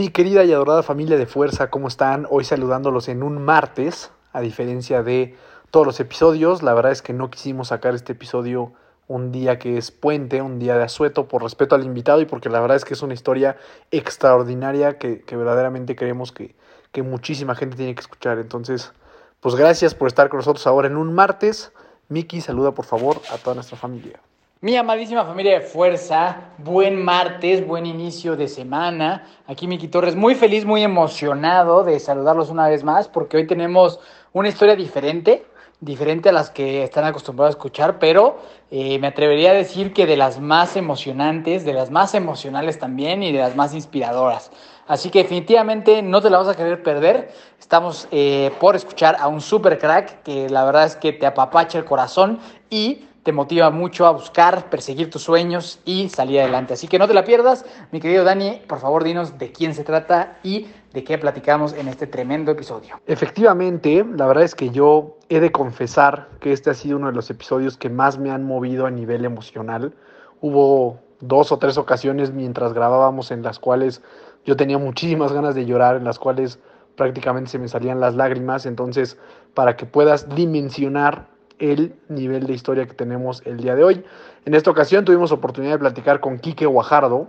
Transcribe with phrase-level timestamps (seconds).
[0.00, 2.26] Mi querida y adorada familia de fuerza, ¿cómo están?
[2.30, 5.36] Hoy saludándolos en un martes, a diferencia de
[5.70, 6.62] todos los episodios.
[6.62, 8.72] La verdad es que no quisimos sacar este episodio
[9.08, 12.48] un día que es puente, un día de asueto, por respeto al invitado y porque
[12.48, 13.58] la verdad es que es una historia
[13.90, 16.54] extraordinaria que, verdaderamente creemos que
[17.02, 18.38] muchísima gente tiene que escuchar.
[18.38, 18.94] Entonces,
[19.40, 21.72] pues gracias por estar con nosotros ahora en un martes.
[22.08, 24.18] Miki, saluda por favor a toda nuestra familia.
[24.62, 29.26] Mi amadísima familia de fuerza, buen martes, buen inicio de semana.
[29.46, 34.00] Aquí Miki Torres, muy feliz, muy emocionado de saludarlos una vez más, porque hoy tenemos
[34.34, 35.46] una historia diferente,
[35.80, 38.38] diferente a las que están acostumbrados a escuchar, pero
[38.70, 43.22] eh, me atrevería a decir que de las más emocionantes, de las más emocionales también
[43.22, 44.50] y de las más inspiradoras.
[44.86, 47.32] Así que definitivamente no te la vas a querer perder.
[47.58, 51.78] Estamos eh, por escuchar a un super crack que la verdad es que te apapacha
[51.78, 56.74] el corazón y te motiva mucho a buscar, perseguir tus sueños y salir adelante.
[56.74, 57.66] Así que no te la pierdas.
[57.92, 61.88] Mi querido Dani, por favor dinos de quién se trata y de qué platicamos en
[61.88, 63.00] este tremendo episodio.
[63.06, 67.12] Efectivamente, la verdad es que yo he de confesar que este ha sido uno de
[67.12, 69.94] los episodios que más me han movido a nivel emocional.
[70.40, 74.02] Hubo dos o tres ocasiones mientras grabábamos en las cuales
[74.46, 76.58] yo tenía muchísimas ganas de llorar, en las cuales
[76.96, 78.64] prácticamente se me salían las lágrimas.
[78.64, 79.18] Entonces,
[79.52, 81.28] para que puedas dimensionar
[81.60, 84.04] el nivel de historia que tenemos el día de hoy.
[84.44, 87.28] En esta ocasión tuvimos oportunidad de platicar con Quique Guajardo.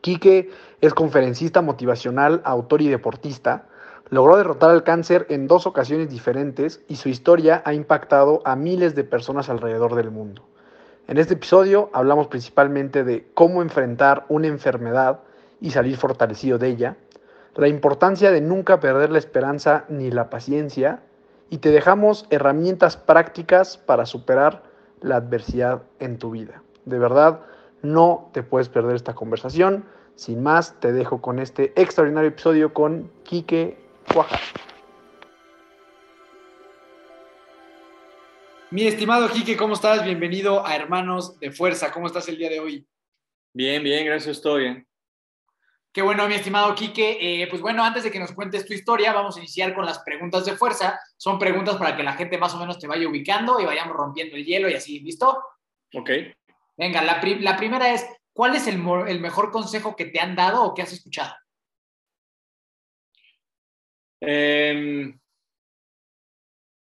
[0.00, 0.50] Quique
[0.80, 3.66] es conferencista motivacional, autor y deportista.
[4.10, 8.94] Logró derrotar al cáncer en dos ocasiones diferentes y su historia ha impactado a miles
[8.94, 10.42] de personas alrededor del mundo.
[11.06, 15.20] En este episodio hablamos principalmente de cómo enfrentar una enfermedad
[15.60, 16.96] y salir fortalecido de ella,
[17.56, 21.02] la importancia de nunca perder la esperanza ni la paciencia,
[21.54, 24.64] y te dejamos herramientas prácticas para superar
[25.00, 26.64] la adversidad en tu vida.
[26.84, 27.42] De verdad,
[27.80, 29.84] no te puedes perder esta conversación.
[30.16, 33.78] Sin más, te dejo con este extraordinario episodio con Quique
[34.12, 34.36] Cuaja.
[38.72, 40.04] Mi estimado Quique, ¿cómo estás?
[40.04, 41.92] Bienvenido a Hermanos de Fuerza.
[41.92, 42.84] ¿Cómo estás el día de hoy?
[43.52, 44.88] Bien, bien, gracias, todo bien.
[45.94, 47.18] Qué bueno, mi estimado Quique.
[47.20, 50.00] Eh, pues bueno, antes de que nos cuentes tu historia, vamos a iniciar con las
[50.00, 50.98] preguntas de fuerza.
[51.16, 54.34] Son preguntas para que la gente más o menos te vaya ubicando y vayamos rompiendo
[54.34, 55.40] el hielo y así, ¿listo?
[55.94, 56.10] Ok.
[56.76, 60.64] Venga, la, pri- la primera es, ¿cuál es el, mejor consejo que te han dado
[60.64, 61.32] o que has escuchado?
[64.20, 65.16] Em,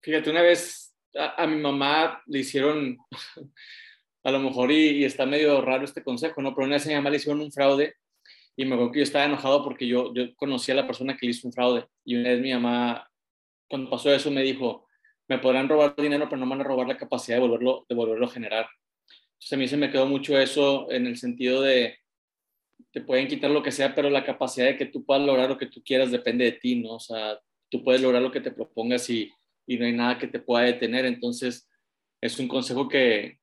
[0.02, 2.96] fíjate, una vez a, a mi mamá le hicieron,
[4.22, 6.54] a lo mejor, y, y está medio raro este consejo, ¿no?
[6.54, 7.96] Pero una vez a mi mamá le hicieron un fraude
[8.56, 11.26] y me acuerdo que yo estaba enojado porque yo, yo conocí a la persona que
[11.26, 11.86] le hizo un fraude.
[12.04, 13.08] Y una vez mi mamá,
[13.68, 14.86] cuando pasó eso, me dijo,
[15.28, 17.94] me podrán robar dinero, pero no me van a robar la capacidad de volverlo, de
[17.94, 18.68] volverlo a generar.
[19.06, 21.98] Entonces a mí se me quedó mucho eso en el sentido de,
[22.92, 25.56] te pueden quitar lo que sea, pero la capacidad de que tú puedas lograr lo
[25.56, 26.94] que tú quieras depende de ti, ¿no?
[26.94, 27.38] O sea,
[27.70, 29.32] tú puedes lograr lo que te propongas y,
[29.66, 31.06] y no hay nada que te pueda detener.
[31.06, 31.68] Entonces,
[32.20, 33.38] es un consejo que,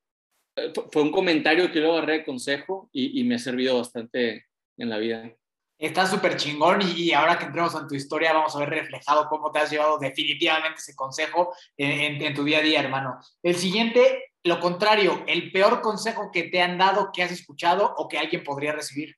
[0.57, 4.46] eh, fue un comentario que yo agarré de consejo y, y me ha servido bastante
[4.77, 5.31] en la vida.
[5.79, 9.51] Está súper chingón y, ahora que entremos en tu historia vamos a ver reflejado cómo
[9.51, 13.19] te has llevado definitivamente ese consejo en, en- en tu día a día, hermano.
[13.43, 18.07] El siguiente, lo contrario, el peor consejo que te han dado, que has escuchado o
[18.07, 19.15] que alguien podría recibir.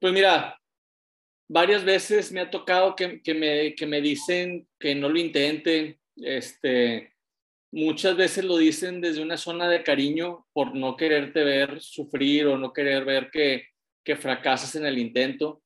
[0.00, 0.60] Pues mira,
[1.48, 5.98] varias veces me ha tocado que, que me, que me dicen que no lo intenten.
[6.16, 7.13] Este,
[7.74, 12.56] muchas veces lo dicen desde una zona de cariño por no quererte ver sufrir o
[12.56, 13.66] no querer ver que,
[14.04, 15.62] que fracasas en el intento.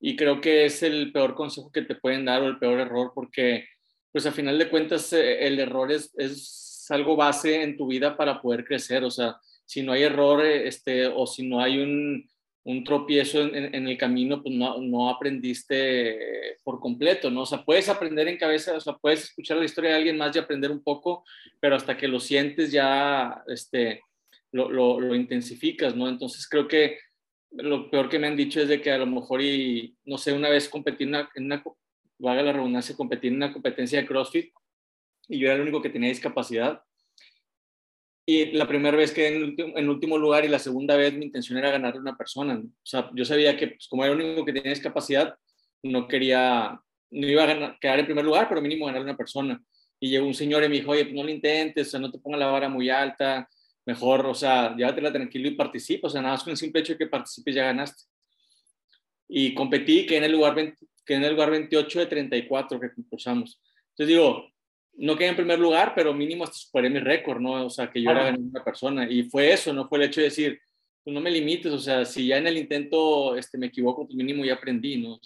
[0.00, 3.12] Y creo que es el peor consejo que te pueden dar o el peor error
[3.14, 3.66] porque,
[4.10, 8.16] pues a final de cuentas, eh, el error es, es algo base en tu vida
[8.16, 9.04] para poder crecer.
[9.04, 12.28] O sea, si no hay error eh, este, o si no hay un,
[12.64, 17.42] un tropiezo en, en, en, el camino, pues no, no aprendiste por completo, ¿no?
[17.42, 20.34] O sea, puedes aprender en cabeza, o sea, puedes escuchar la historia de alguien más
[20.34, 21.24] y aprender un poco,
[21.60, 24.00] pero hasta que lo sientes ya, este,
[24.50, 26.08] lo, lo, lo intensificas, ¿no?
[26.08, 26.98] Entonces creo que
[27.50, 30.32] lo peor que me han dicho es de que a lo mejor y, no sé,
[30.32, 31.62] una vez competí en una, en una
[32.18, 34.52] valga la redundancia, competí en una competencia de CrossFit
[35.28, 36.82] y yo era el único que tenía discapacidad.
[38.26, 41.58] Y la primera vez que en, en último lugar y la segunda vez mi intención
[41.58, 42.54] era ganarle a una persona.
[42.58, 45.34] O sea, yo sabía que pues, como era el único que tenía discapacidad,
[45.82, 46.80] no quería,
[47.10, 49.62] no iba a quedar en primer lugar, pero mínimo ganarle a una persona.
[50.00, 52.10] Y llegó un señor y me dijo, oye, pues no lo intentes, o sea, no
[52.10, 53.48] te pongas la vara muy alta,
[53.84, 56.08] mejor, o sea, llévatela tranquilo y participa.
[56.08, 58.04] O sea, nada más con el simple hecho de que participes ya ganaste.
[59.28, 62.92] Y competí, que en el lugar, 20, que en el lugar 28 de 34 que
[62.94, 63.60] concursamos.
[63.90, 64.53] Entonces digo,
[64.96, 67.66] no quedé en primer lugar, pero mínimo hasta superé mi récord, ¿no?
[67.66, 69.10] O sea, que yo era una persona.
[69.10, 70.60] Y fue eso, no fue el hecho de decir,
[71.02, 74.16] pues no me limites, o sea, si ya en el intento este, me equivoco, pues
[74.16, 75.20] mínimo ya aprendí, ¿no?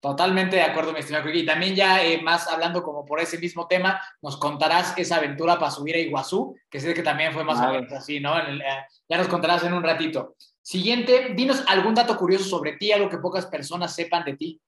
[0.00, 3.68] Totalmente de acuerdo, mi estimado Y también ya eh, más hablando como por ese mismo
[3.68, 7.60] tema, nos contarás esa aventura para subir a Iguazú, que sé que también fue más
[7.60, 8.36] o menos así, ¿no?
[8.36, 8.60] Eh,
[9.08, 10.34] ya nos contarás en un ratito.
[10.60, 14.60] Siguiente, dinos algún dato curioso sobre ti, algo que pocas personas sepan de ti.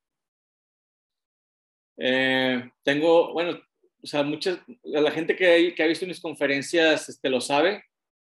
[1.96, 3.58] Eh, tengo, bueno,
[4.04, 7.82] o sea, muchas, la gente que, ha visto mis conferencias este, lo sabe,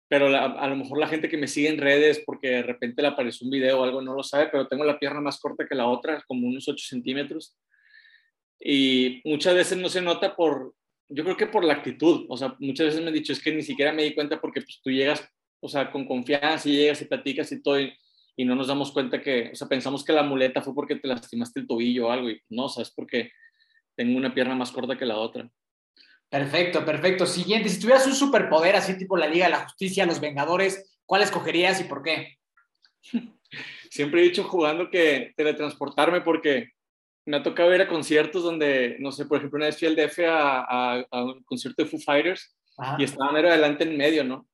[0.09, 3.09] pero a lo mejor la gente que me sigue en redes porque de repente le
[3.09, 5.75] apareció un video o algo no lo sabe, pero tengo la pierna más corta que
[5.75, 7.55] la otra, como unos 8 centímetros.
[8.59, 10.75] Y muchas veces no se nota por,
[11.11, 13.55] yo creo que por la actitud, o sea, muchas veces me han dicho, es que
[13.55, 15.23] ni siquiera me di cuenta porque pues, tú llegas,
[15.61, 17.93] o sea, con confianza y llegas y platicas y todo, y,
[18.39, 21.09] y no nos damos cuenta que, o sea, pensamos que la muleta fue porque te
[21.09, 23.31] lastimaste el tobillo o algo, y no, o sea, es porque
[23.99, 25.51] tengo una pierna más corta que la otra.
[26.31, 27.27] Perfecto, perfecto.
[27.27, 31.23] Siguiente, si tuvieras un superpoder así tipo la Liga de la Justicia, los Vengadores, ¿cuál
[31.23, 32.39] escogerías y por qué?
[33.91, 36.69] Siempre he dicho jugando que teletransportarme porque
[37.27, 39.97] me ha tocado ir a conciertos donde, no sé, por ejemplo, una vez fui al
[39.97, 42.57] DF a, un concierto de Foo Fighters
[42.99, 44.47] y estaba mero adelante en medio, ¿no?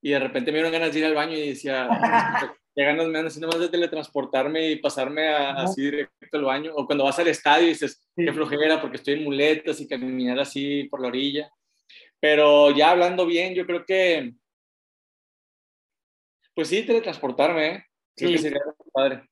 [0.00, 1.86] Y de repente me dieron ganas de ir al baño y decía,
[2.76, 6.72] qué ganas me dan así nomás de teletransportarme y pasarme así directo al baño.
[6.74, 10.38] O cuando vas al estadio y dices, qué flojera porque estoy en muletas y caminar
[10.38, 11.50] así por la orilla.
[12.20, 14.34] Pero ya hablando bien, yo creo que,
[16.54, 17.84] pues sí, teletransportarme, ¿eh?
[18.14, 18.36] Creo sí.
[18.36, 18.60] que sería
[18.92, 19.22] padre.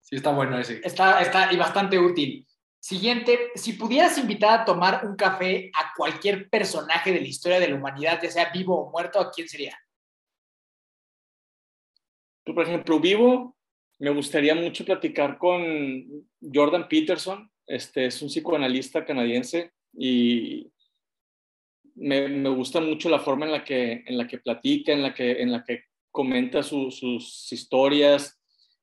[0.00, 0.80] Sí, está bueno ese.
[0.82, 2.44] Está, está y bastante útil.
[2.80, 7.68] Siguiente, si pudieras invitar a tomar un café a cualquier personaje de la historia de
[7.68, 9.78] la humanidad, ya sea vivo o muerto, ¿a quién sería?
[12.52, 13.56] Por ejemplo, vivo,
[13.98, 20.70] me gustaría mucho platicar con Jordan Peterson, este es un psicoanalista canadiense y
[21.94, 25.42] me, gusta mucho la forma en la que, en la que platica, en la que,
[25.42, 28.38] en la que comenta sus historias.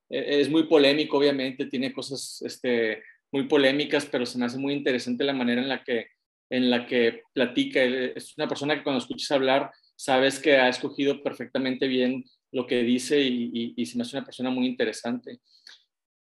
[0.10, 4.74] E, es muy polémico, obviamente, tiene cosas este, muy polémicas, pero se me hace muy
[4.74, 6.08] interesante la manera en la que,
[6.50, 7.84] en la que platica.
[7.84, 12.84] Es una persona que cuando escuchas hablar, sabes que ha escogido perfectamente bien lo que
[12.84, 15.40] dice y, y, se me hace una persona muy interesante.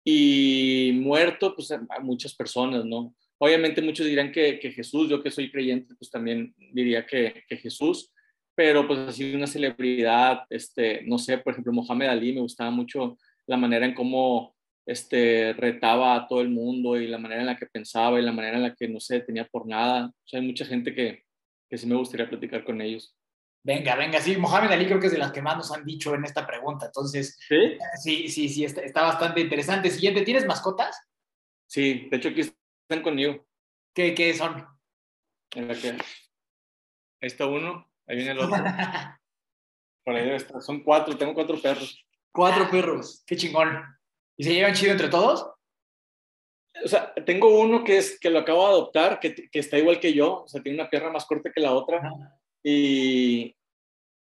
[0.04, 3.14] Y muerto, pues a muchas personas, ¿no?
[3.40, 7.58] Obviamente muchos dirán que, que Jesús, yo que soy creyente, pues también diría que, que,
[7.58, 8.12] Jesús,
[8.56, 13.18] pero pues así una celebridad, este, no sé, por ejemplo, Mohamed Ali, me gustaba mucho
[13.46, 14.56] la manera en cómo
[14.88, 18.32] este, retaba a todo el mundo y la manera en la que pensaba y la
[18.32, 20.08] manera en la que no se detenía por nada.
[20.08, 21.24] O sea, hay mucha gente que,
[21.70, 23.17] que sí me gustaría platicar con ellos.
[23.64, 26.16] Venga, venga, sí, Mohamed Ali creo que es de las que más nos han dicho
[26.16, 29.92] en esta pregunta, entonces, sí, sí, sí, sí está, bastante interesante.
[29.92, 30.98] Siguiente, ¿tienes mascotas?
[31.68, 33.46] Sí, de hecho aquí están conmigo.
[33.94, 34.66] ¿Qué, qué son?
[35.54, 35.98] Ahí
[37.20, 38.56] está uno, ahí viene el otro.
[40.06, 40.62] Por ahí está.
[40.62, 42.06] Son cuatro, tengo cuatro perros.
[42.32, 43.84] Cuatro perros, qué chingón.
[44.38, 45.46] ¿Y se llevan chido entre todos?
[46.86, 50.00] O sea, tengo uno que, es, que lo acabo de adoptar, que, que está igual
[50.00, 52.02] que yo, o sea, tiene una pierna más corta que la otra.
[52.70, 53.56] Y,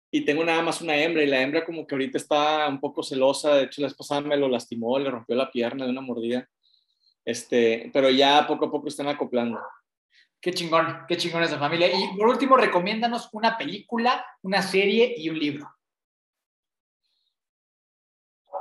[0.10, 3.04] y tengo nada más una hembra y la hembra como que ahorita está un poco
[3.04, 6.48] celosa, de hecho la esposa me lo lastimó, le rompió la pierna de una mordida,
[7.26, 9.60] este, pero ya poco a poco están acoplando.
[10.40, 11.90] Qué chingón, qué chingón esa familia.
[11.94, 15.70] Y por último, recomiéndanos una película, una serie y un libro.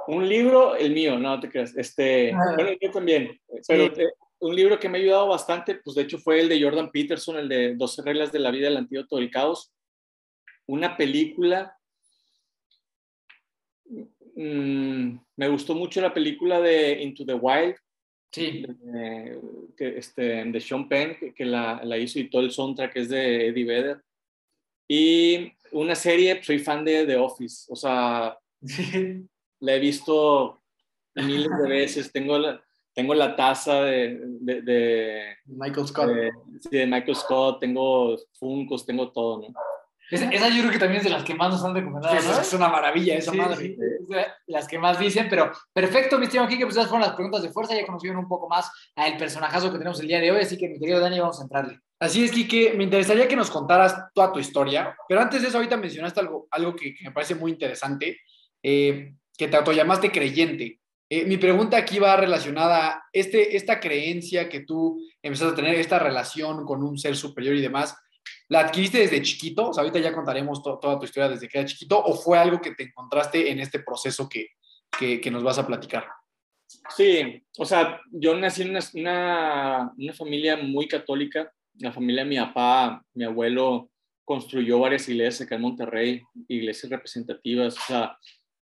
[0.09, 1.77] Un libro, el mío, no te creas.
[1.77, 2.55] Este, ah.
[2.57, 6.19] bueno, yo también, pero eh, un libro que me ha ayudado bastante, pues de hecho
[6.19, 9.31] fue el de Jordan Peterson, el de 12 reglas de la vida del antídoto del
[9.31, 9.73] caos
[10.67, 11.77] una película.
[14.35, 17.77] Mm, me gustó mucho la película de Into the Wild.
[18.33, 18.67] Sí.
[18.67, 19.41] De,
[19.77, 23.49] que, este, de Sean Penn, que, la, la, hizo y todo el soundtrack es de
[23.49, 24.03] Eddie Vedder.
[24.89, 27.67] Y una serie, soy fan de The Office.
[27.69, 28.39] O sea,
[29.61, 30.63] la he visto
[31.15, 32.13] miles de veces.
[32.13, 32.63] Tengo la,
[32.95, 36.11] tengo la taza de, de, Michael Scott.
[36.61, 37.61] sí, de Michael Scott.
[37.61, 39.55] Tengo Funkos, tengo todo, ¿no?
[40.11, 42.19] Esa, esa, yo creo que también es de las que más nos han recomendado.
[42.21, 42.41] Sí, ¿no?
[42.41, 43.57] Es una maravilla esa sí, madre.
[43.57, 43.77] Sí,
[44.47, 47.51] las que más dicen, pero perfecto, mi estimado Kike, pues esas fueron las preguntas de
[47.51, 50.57] fuerza, ya conocieron un poco más al personajazo que tenemos el día de hoy, así
[50.57, 51.81] que mi querido Dani, vamos a entrarle.
[51.99, 55.57] Así es, Kike, me interesaría que nos contaras toda tu historia, pero antes de eso,
[55.57, 58.21] ahorita mencionaste algo, algo que, que me parece muy interesante,
[58.63, 60.81] eh, que te autollamaste creyente.
[61.09, 65.77] Eh, mi pregunta aquí va relacionada a este, esta creencia que tú empezaste a tener,
[65.77, 67.97] esta relación con un ser superior y demás.
[68.49, 69.71] ¿La adquiriste desde chiquito?
[69.71, 72.39] O sea, ahorita ya contaremos to toda tu historia desde que era chiquito, o fue
[72.39, 74.51] algo que te encontraste en este proceso que,
[75.21, 76.07] que, nos vas a platicar?
[76.97, 81.53] Sí, o sea, yo nací en una, una, una, familia muy católica.
[81.79, 83.91] La familia de mi papá, mi abuelo,
[84.25, 87.77] construyó varias iglesias acá en Monterrey, iglesias representativas.
[87.77, 88.19] O sea,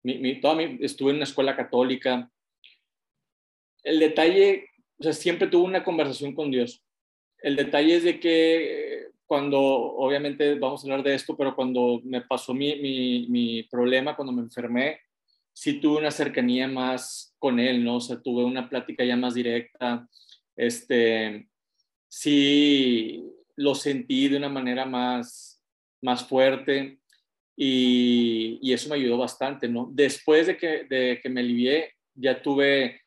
[0.02, 2.30] mi, mi, toda mi, estuve en una escuela católica.
[3.82, 6.82] El detalle, o sea, siempre tuve una conversación con Dios.
[7.38, 12.20] El detalle es de que cuando, obviamente vamos a hablar de esto, pero cuando me
[12.20, 15.00] pasó mi, mi, mi problema, cuando me enfermé,
[15.52, 17.96] sí tuve una cercanía más con él, ¿no?
[17.96, 20.08] O sea, tuve una plática ya más directa,
[20.56, 21.48] este,
[22.08, 23.24] sí
[23.56, 25.62] lo sentí de una manera más,
[26.02, 26.98] más fuerte
[27.56, 29.88] y, y eso me ayudó bastante, ¿no?
[29.92, 33.00] Después de que, de que me alivié, ya tuve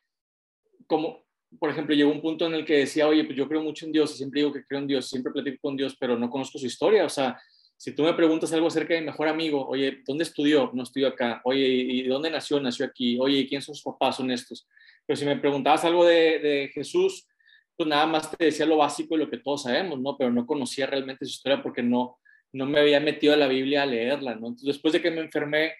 [0.86, 1.27] como,
[1.58, 3.92] por ejemplo, llegó un punto en el que decía, oye, pues yo creo mucho en
[3.92, 6.58] Dios, y siempre digo que creo en Dios, siempre platico con Dios, pero no conozco
[6.58, 7.38] su historia, o sea,
[7.78, 10.68] si tú me preguntas algo acerca de mi mejor amigo, oye, ¿dónde estudió?
[10.74, 11.40] No estudió acá.
[11.44, 12.58] Oye, ¿y dónde nació?
[12.58, 13.16] Nació aquí.
[13.20, 14.16] Oye, ¿quién son sus papás?
[14.16, 14.66] Son estos.
[15.06, 17.28] Pero si me preguntabas algo de, de, Jesús,
[17.76, 20.16] pues nada más te decía lo básico y lo que todos sabemos, ¿no?
[20.18, 22.18] Pero no conocía realmente su historia porque no,
[22.52, 24.48] no me había metido a la Biblia a leerla, ¿no?
[24.48, 25.72] Entonces, después de que me enfermé,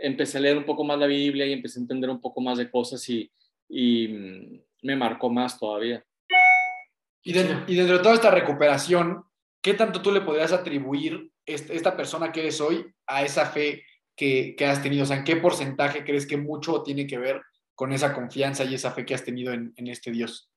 [0.00, 2.56] empecé a leer un poco más la Biblia y empecé a entender un poco más
[2.56, 3.30] de cosas y,
[3.68, 6.04] y me marcó más todavía.
[7.22, 9.24] Y dentro, y dentro de toda esta recuperación,
[9.62, 13.84] ¿qué tanto tú le podrías atribuir esta persona que eres hoy a esa fe
[14.16, 15.02] que, que, has tenido?
[15.02, 17.42] O sea, ¿en qué porcentaje crees que mucho tiene que ver
[17.74, 20.50] con esa confianza y esa fe que has tenido en, en este Dios?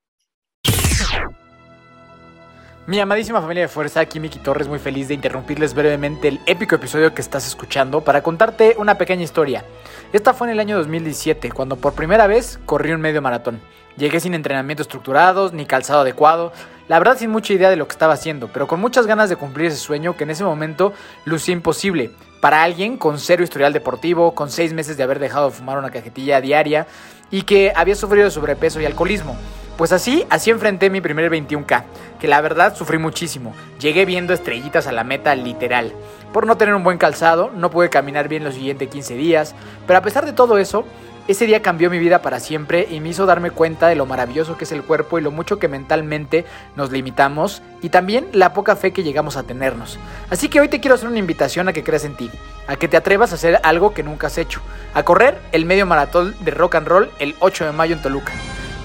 [2.86, 6.74] Mi amadísima familia de fuerza, aquí Miki Torres, muy feliz de interrumpirles brevemente el épico
[6.74, 9.64] episodio que estás escuchando para contarte una pequeña historia.
[10.12, 13.62] Esta fue en el año 2017, cuando por primera vez corrí un medio maratón.
[13.96, 16.52] Llegué sin entrenamiento estructurados, ni calzado adecuado,
[16.88, 19.36] la verdad sin mucha idea de lo que estaba haciendo, pero con muchas ganas de
[19.36, 20.92] cumplir ese sueño que en ese momento
[21.24, 22.10] lucía imposible.
[22.40, 25.90] Para alguien con cero historial deportivo, con seis meses de haber dejado de fumar una
[25.90, 26.86] cajetilla diaria
[27.30, 29.36] y que había sufrido sobrepeso y alcoholismo.
[29.78, 31.84] Pues así, así enfrenté mi primer 21K,
[32.20, 33.54] que la verdad sufrí muchísimo.
[33.80, 35.92] Llegué viendo estrellitas a la meta literal.
[36.32, 39.54] Por no tener un buen calzado, no pude caminar bien los siguientes 15 días,
[39.86, 40.84] pero a pesar de todo eso,
[41.26, 44.58] ese día cambió mi vida para siempre y me hizo darme cuenta de lo maravilloso
[44.58, 46.44] que es el cuerpo y lo mucho que mentalmente
[46.76, 49.98] nos limitamos y también la poca fe que llegamos a tenernos.
[50.28, 52.30] Así que hoy te quiero hacer una invitación a que creas en ti,
[52.66, 54.60] a que te atrevas a hacer algo que nunca has hecho,
[54.92, 58.32] a correr el medio maratón de rock and roll el 8 de mayo en Toluca.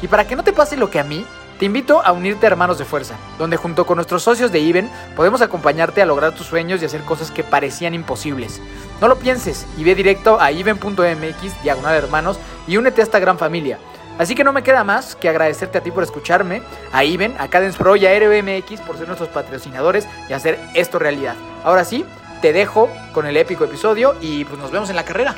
[0.01, 1.25] Y para que no te pase lo que a mí,
[1.60, 4.89] te invito a unirte a Hermanos de Fuerza, donde junto con nuestros socios de IBEN
[5.17, 8.62] podemos acompañarte a lograr tus sueños y hacer cosas que parecían imposibles.
[9.01, 13.38] No lo pienses y ve directo a iben.mx, diagonal hermanos, y únete a esta gran
[13.38, 13.79] familia.
[14.18, 17.48] Así que no me queda más que agradecerte a ti por escucharme, a Iben, a
[17.48, 21.36] Cadence Pro y a RBMX por ser nuestros patrocinadores y hacer esto realidad.
[21.63, 22.03] Ahora sí,
[22.41, 25.38] te dejo con el épico episodio y pues nos vemos en la carrera.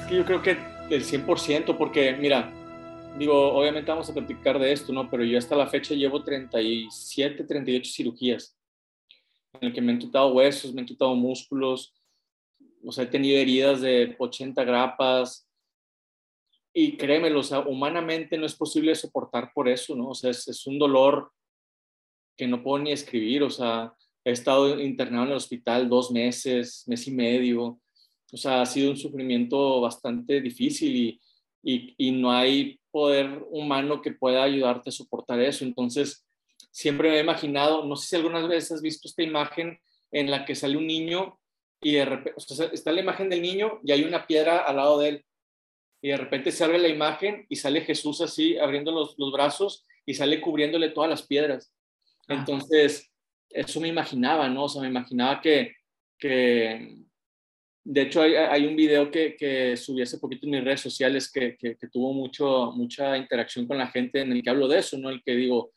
[0.00, 0.58] Es que yo creo que
[0.90, 2.50] el 100%, porque mira,
[3.16, 5.08] digo, obviamente vamos a platicar de esto, ¿no?
[5.08, 8.56] Pero yo hasta la fecha llevo 37, 38 cirugías
[9.60, 11.94] en el que me han quitado huesos, me han quitado músculos,
[12.84, 15.48] o sea, he tenido heridas de 80 grapas
[16.72, 20.10] y créemelo, o sea, humanamente no es posible soportar por eso, ¿no?
[20.10, 21.30] O sea, es, es un dolor
[22.36, 23.94] que no puedo ni escribir, o sea,
[24.24, 27.80] he estado internado en el hospital dos meses, mes y medio,
[28.32, 31.20] o sea, ha sido un sufrimiento bastante difícil y,
[31.62, 35.64] y, y no hay poder humano que pueda ayudarte a soportar eso.
[35.64, 36.23] Entonces,
[36.74, 39.78] siempre me he imaginado, no sé si algunas veces has visto esta imagen
[40.10, 41.38] en la que sale un niño
[41.80, 44.76] y de repente, o sea, está la imagen del niño y hay una piedra al
[44.76, 45.24] lado de él.
[46.02, 49.86] Y de repente se abre la imagen y sale Jesús así, abriendo los, los brazos
[50.04, 51.72] y sale cubriéndole todas las piedras.
[52.26, 53.08] Entonces,
[53.50, 54.64] eso me imaginaba, ¿no?
[54.64, 55.76] O sea, me imaginaba que,
[56.18, 56.98] que
[57.84, 61.30] de hecho, hay, hay un video que, que, subí hace poquito en mis redes sociales
[61.30, 64.80] que, que, que, tuvo mucho, mucha interacción con la gente en el que hablo de
[64.80, 65.10] eso, ¿no?
[65.10, 65.70] El que digo,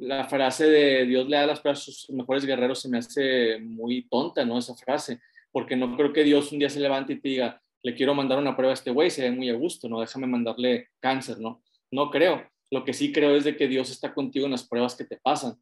[0.00, 3.58] la frase de Dios le da las pruebas a sus mejores guerreros se me hace
[3.60, 4.58] muy tonta, ¿no?
[4.58, 5.20] Esa frase,
[5.52, 8.38] porque no creo que Dios un día se levante y te diga, le quiero mandar
[8.38, 10.00] una prueba a este güey, se ve muy a gusto, ¿no?
[10.00, 11.62] Déjame mandarle cáncer, ¿no?
[11.90, 12.42] No creo.
[12.70, 15.16] Lo que sí creo es de que Dios está contigo en las pruebas que te
[15.16, 15.56] pasan.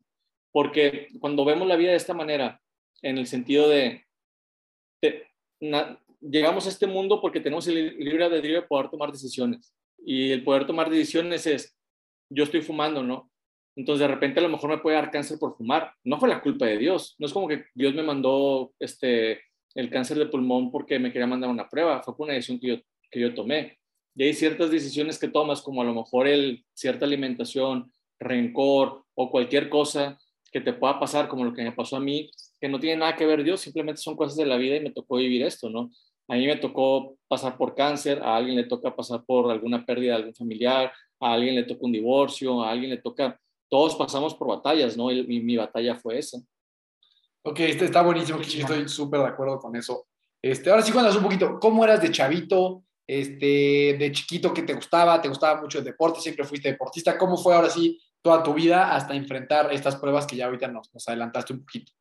[0.52, 2.60] porque cuando vemos la vida de esta manera,
[3.00, 4.04] en el sentido de,
[6.20, 9.74] llegamos a este mundo porque tenemos el libre albedrío de poder tomar decisiones.
[10.04, 11.76] Y el poder tomar decisiones es,
[12.28, 13.31] yo estoy fumando, ¿no?
[13.76, 15.92] Entonces de repente a lo mejor me puede dar cáncer por fumar.
[16.04, 17.14] No fue la culpa de Dios.
[17.18, 19.40] No es como que Dios me mandó este,
[19.74, 22.02] el cáncer de pulmón porque me quería mandar una prueba.
[22.02, 22.76] Fue por una decisión que yo,
[23.10, 23.78] que yo tomé.
[24.14, 29.30] Y hay ciertas decisiones que tomas, como a lo mejor el, cierta alimentación, rencor o
[29.30, 30.18] cualquier cosa
[30.52, 33.16] que te pueda pasar, como lo que me pasó a mí, que no tiene nada
[33.16, 35.90] que ver Dios, simplemente son cosas de la vida y me tocó vivir esto, ¿no?
[36.28, 40.12] A mí me tocó pasar por cáncer, a alguien le toca pasar por alguna pérdida
[40.12, 43.40] de algún familiar, a alguien le toca un divorcio, a alguien le toca,
[43.72, 45.10] todos pasamos por batallas, ¿no?
[45.10, 46.36] Y mi, batalla fue esa.
[47.42, 50.08] Ok, este está buenísimo, estoy súper de acuerdo con eso.
[50.42, 52.84] Este, ahora sí, cuéntanos un poquito, ¿cómo eras de chavito?
[53.06, 55.22] Este, de chiquito, ¿qué te gustaba?
[55.22, 56.20] ¿Te gustaba mucho el deporte?
[56.20, 57.16] ¿Siempre fuiste deportista?
[57.16, 60.92] ¿Cómo fue ahora sí toda tu vida hasta enfrentar estas pruebas que ya ahorita nos,
[60.92, 61.92] nos adelantaste un poquito?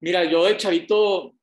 [0.00, 1.34] Mira, yo de chavito,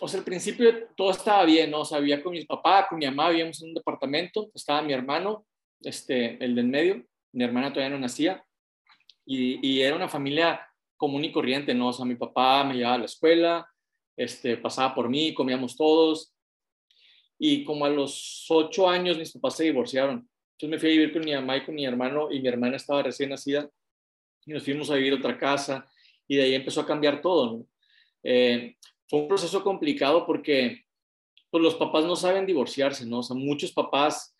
[0.00, 1.80] o sea, al principio todo estaba bien, ¿no?
[1.80, 4.92] O sea, vivía con mis papás, con mi mamá, vivíamos en un departamento, estaba mi
[4.92, 5.44] hermano,
[5.80, 7.04] este, el del medio,
[7.34, 8.44] mi hermana todavía no nacía,
[9.26, 10.60] y, y, era una familia
[10.96, 11.88] común y corriente, ¿no?
[11.88, 13.68] O sea, mi papá me llevaba a la escuela,
[14.16, 16.34] este, pasaba por mí, comíamos todos,
[17.38, 20.28] y como a los ocho años mis papás se divorciaron.
[20.52, 22.76] Entonces me fui a vivir con mi mamá y con mi hermano, y mi hermana
[22.76, 23.68] estaba recién nacida,
[24.46, 25.88] y nos fuimos a vivir a otra casa,
[26.28, 27.66] y de ahí empezó a cambiar todo, ¿no?
[28.22, 28.76] Eh,
[29.08, 30.84] fue un proceso complicado porque
[31.50, 33.18] pues, los papás no saben divorciarse, ¿no?
[33.18, 34.33] O sea, muchos papás,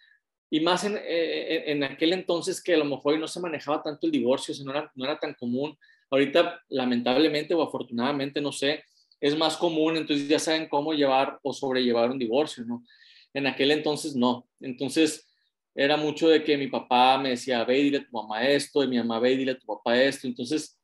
[0.54, 4.06] y más en, eh, en, aquel entonces que a lo mejor no se manejaba tanto
[4.06, 5.76] el divorcio, no, era, no era tan común.
[6.08, 8.84] Ahorita, lamentablemente o afortunadamente, no sé,
[9.20, 12.84] es más común, entonces ya saben cómo llevar o sobrellevar un divorcio, ¿no?
[13.32, 14.46] En aquel entonces no.
[14.61, 15.26] Entonces
[15.75, 18.87] era mucho de que mi papá me decía, ve dile a tu mamá esto, y
[18.87, 20.28] mi mamá ve dile a tu papá esto.
[20.28, 20.78] Entonces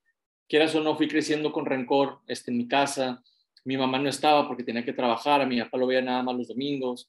[0.48, 3.22] quieras o no, fui creciendo con rencor este, en mi casa.
[3.64, 6.34] Mi mamá no estaba porque tenía que trabajar, a mi papá lo veía nada más
[6.34, 7.08] los domingos.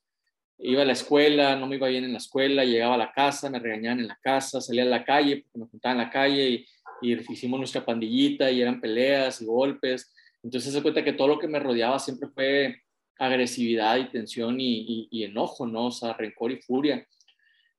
[0.64, 3.50] Iba a la escuela, no me iba bien en la escuela, llegaba a la casa,
[3.50, 6.50] me regañaban en la casa, salía a la calle porque me juntaba en la calle
[6.50, 6.68] y,
[7.02, 10.14] hicimos nuestra pandillita y eran peleas y golpes.
[10.44, 12.80] Entonces se cuenta que todo lo que me rodeaba siempre fue
[13.18, 15.88] agresividad y tensión y, y, enojo, ¿no?
[15.88, 17.08] O sea, rencor y furia.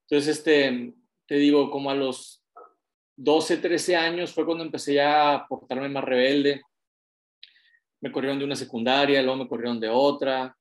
[0.01, 0.93] Entonces, este,
[1.25, 2.43] te digo, como a los
[3.15, 6.61] 12, 13 años fue cuando empecé ya a portarme más rebelde.
[8.01, 10.55] Me corrieron de una secundaria, luego me corrieron de otra.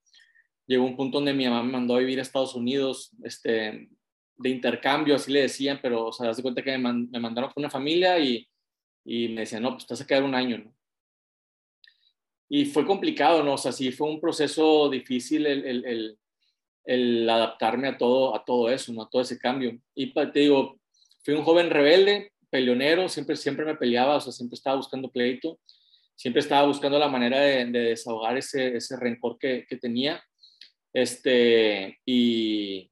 [0.67, 3.89] Llegó un punto donde mi mamá me mandó a vivir a Estados Unidos, este,
[4.37, 7.71] de intercambio, así le decían, pero, o sea, das cuenta que me, mandaron con una
[7.71, 8.49] familia y,
[9.05, 10.75] y, me decían, no, pues te vas a quedar un año, ¿no?
[12.49, 13.55] Y fue complicado, ¿no?
[13.55, 16.19] O sea, sí fue un proceso difícil el, el, el,
[16.85, 19.03] el adaptarme a todo, a todo eso, ¿no?
[19.03, 19.79] A todo ese cambio.
[19.95, 20.79] Y te digo,
[21.25, 25.59] fui un joven rebelde, peleonero, siempre, siempre me peleaba, o sea, siempre estaba buscando pleito,
[26.15, 30.23] siempre estaba buscando la manera de, desahogar ese, ese rencor que, que, tenía.
[30.93, 32.91] Este, y,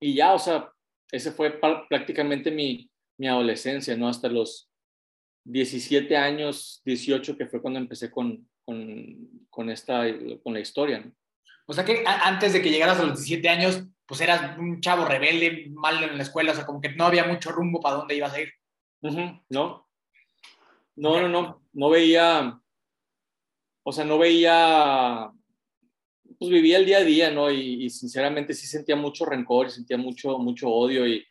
[0.00, 0.72] y ya, o sea,
[1.10, 4.08] ese fue prácticamente mi, mi adolescencia, ¿no?
[4.08, 4.70] Hasta los
[5.44, 10.04] 17 años, 18, que fue cuando empecé con, con, con esta,
[10.42, 11.12] con la historia, ¿no?
[11.66, 15.04] O sea que antes de que llegaras a los 17 años, pues eras un chavo
[15.04, 18.16] rebelde, mal en la escuela, o sea, como que no había mucho rumbo para dónde
[18.16, 18.52] ibas a ir.
[19.00, 19.10] No,
[19.48, 19.86] no,
[20.96, 22.60] no, no, no veía,
[23.84, 25.30] o sea, no veía,
[26.40, 27.50] pues vivía el día a día, ¿no?
[27.50, 31.22] Y, sinceramente sí sentía mucho rencor y sentía mucho, mucho odio y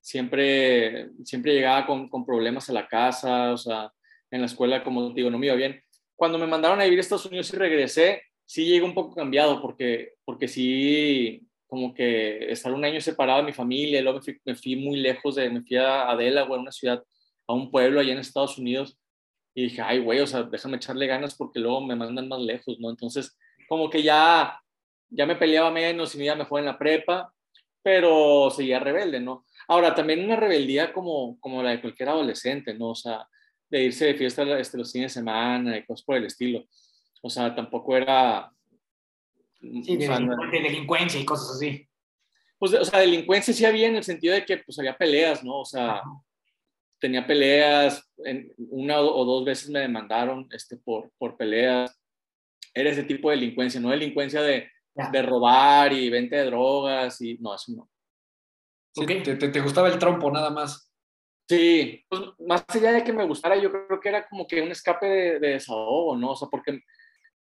[0.00, 3.90] siempre, siempre llegaba con, con problemas a la casa, o sea,
[4.30, 5.82] en la escuela, como digo, no me iba bien.
[6.14, 9.60] Cuando me mandaron a vivir a Estados Unidos y regresé, sí llegué un poco cambiado
[9.60, 14.76] porque, porque sí, como que estar un año separado de mi familia, luego me fui,
[14.76, 17.02] muy lejos, de, me fui a, Delaware, una ciudad,
[17.48, 18.96] a un pueblo allá en Estados Unidos,
[19.52, 22.78] y dije, ay, güey, o sea, déjame echarle ganas porque luego me mandan más lejos,
[22.78, 22.90] ¿no?
[22.90, 23.36] Entonces,
[23.68, 24.60] como que ya,
[25.08, 27.32] ya me peleaba menos y me iba mejor en la prepa,
[27.82, 29.44] pero seguía rebelde, ¿no?
[29.68, 32.90] Ahora, también una rebeldía como, como la de cualquier adolescente, ¿no?
[32.90, 33.26] O sea,
[33.68, 36.64] de irse de fiesta este, los fines de semana y cosas por el estilo.
[37.22, 38.54] O sea, tampoco era
[39.82, 40.08] Sí, de,
[40.62, 41.88] delincuencia y cosas así.
[42.58, 45.60] Pues, o sea, delincuencia sí había en el sentido de que, pues, había peleas, ¿no?
[45.60, 46.02] O sea,
[46.98, 51.98] tenía peleas, en, una o dos veces me demandaron este, por, por peleas.
[52.74, 54.68] Era ese tipo de delincuencia, no delincuencia de,
[55.12, 57.88] de robar y venta de drogas y no, eso no.
[59.06, 60.90] te, te, gustaba el trompo nada más.
[61.48, 64.70] Sí, pues más allá de que me gustara, yo creo que era como que un
[64.70, 66.32] escape de, de desahogo, ¿no?
[66.32, 66.80] O sea, porque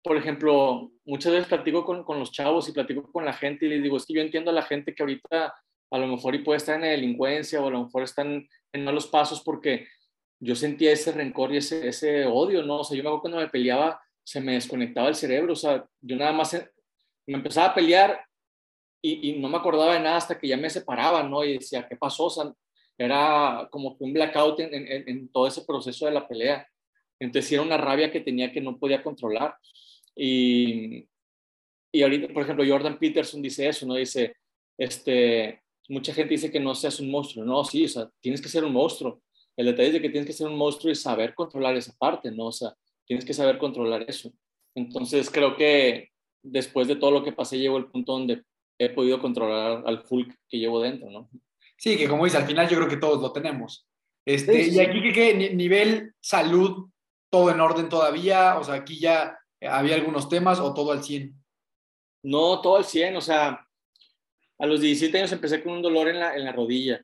[0.04, 3.70] por ejemplo, muchas veces platico con, con, los chavos y platico con la gente y
[3.70, 5.54] les digo, es que yo entiendo a la gente que ahorita
[5.92, 9.08] a lo mejor y puede estar en delincuencia o a lo mejor están en malos
[9.08, 9.88] pasos porque
[10.40, 12.80] yo sentía ese rencor y ese, ese odio, ¿no?
[12.80, 15.84] O sea, yo me acuerdo cuando me peleaba, se me desconectaba el cerebro, o sea,
[16.02, 16.54] yo nada más
[17.26, 18.24] me empezaba a pelear
[19.02, 21.44] y, no me acordaba de nada hasta que ya me separaba, ¿no?
[21.44, 22.26] Y decía, ¿qué pasó?
[22.26, 22.54] O sea,
[22.96, 26.68] era como que un blackout en, todo ese proceso de la pelea.
[27.20, 29.56] Entonces era una rabia que tenía que no podía controlar.
[30.16, 31.08] Y,
[31.92, 33.96] y ahorita, por ejemplo, Jordan Peterson dice eso, ¿no?
[33.96, 34.36] Dice,
[34.78, 37.44] este, mucha gente dice que no seas un monstruo.
[37.44, 39.24] No, sí, o sea, tienes que ser un monstruo.
[39.58, 42.30] El detalle es de que tienes que ser un monstruo y saber controlar esa parte,
[42.30, 42.46] ¿no?
[42.48, 42.76] O sea,
[43.10, 44.32] tienes que saber controlar eso.
[44.76, 46.10] Entonces creo que
[46.44, 48.44] después de todo lo que pasé, llego al punto donde
[48.78, 51.28] he podido controlar al Hulk que llevo dentro, ¿no?
[51.76, 53.90] Sí, que como dice, al final yo creo que todos lo tenemos.
[54.28, 56.88] Este, Y aquí, ¿qué, ¿qué, nivel salud,
[57.32, 58.60] todo en orden todavía?
[58.60, 61.34] O sea, aquí ya había algunos temas o todo al 100?
[62.26, 63.66] No, todo al 100, o sea,
[64.60, 67.04] a los 17 años empecé con un dolor en la, en la rodilla,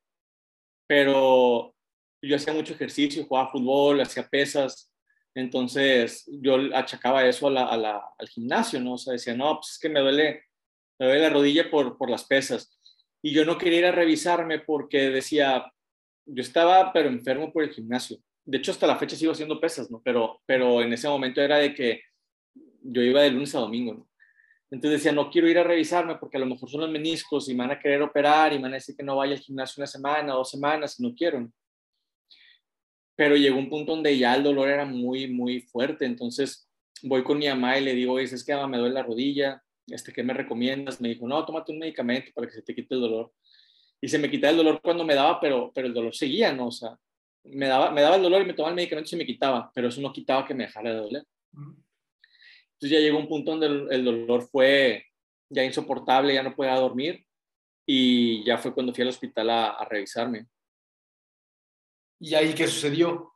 [0.88, 1.74] pero
[2.22, 4.92] yo hacía mucho ejercicio, jugaba fútbol, hacía pesas,
[5.36, 8.94] entonces yo achacaba eso a la, a al gimnasio, ¿no?
[8.94, 10.46] O sea, decía, no, pues es que me duele,
[10.98, 12.80] me duele la rodilla por, por las pesas.
[13.22, 15.72] Y yo no quería ir a revisarme porque decía,
[16.26, 18.18] yo estaba pero enfermo por el gimnasio.
[18.46, 20.02] De hecho, hasta la fecha sigo haciendo pesas, ¿no?
[20.04, 22.02] Pero, pero en ese momento era de que
[22.82, 24.10] yo iba de lunes a domingo, ¿no?
[24.72, 27.54] Entonces decía, no quiero ir a revisarme porque a lo mejor son los meniscos y
[27.54, 29.82] me van a querer operar y me van a decir que no vaya al gimnasio
[29.82, 31.50] una semana, dos semanas y no quiero.
[33.16, 36.06] Pero llegó un punto donde ya el dolor era muy, muy fuerte.
[36.06, 36.70] Entonces
[37.02, 40.24] voy con mi mamá y le digo, es que me duele la rodilla, este, ¿qué
[40.24, 41.00] me recomiendas?
[41.00, 43.32] Me dijo, no, tómate un medicamento para que se te quite el dolor.
[44.02, 46.68] Y se me quitaba el dolor cuando me daba, pero, pero el dolor seguía, ¿no?
[46.68, 46.98] O sea,
[47.44, 49.72] me daba, me daba el dolor y me tomaba el medicamento y se me quitaba,
[49.74, 51.24] pero eso no quitaba que me dejara de doler.
[51.54, 55.06] Entonces ya llegó un punto donde el, dolor fue
[55.50, 57.26] ya insoportable, ya no podía dormir
[57.86, 60.48] y ya fue cuando fui al hospital a, revisarme.
[62.20, 63.34] ¿Y ahí qué sucedió?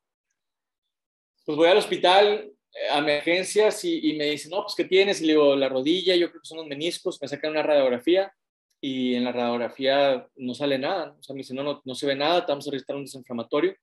[1.45, 5.21] Pues voy al hospital eh, a emergencias y, me dicen, no, pues ¿qué tienes?
[5.21, 8.31] Y le digo, la rodilla, yo creo que son los meniscos, me sacan una radiografía
[8.81, 11.15] y en la radiografía no sale nada.
[11.19, 13.05] O sea, me dicen, no, no, no se ve nada, te vamos a registrar un
[13.05, 13.75] desinflamatorio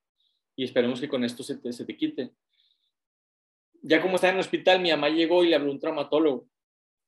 [0.56, 2.32] y esperemos que con esto se te, quite
[3.82, 6.48] ya como estaba en el hospital, mi mamá llegó y le habló a un traumatólogo.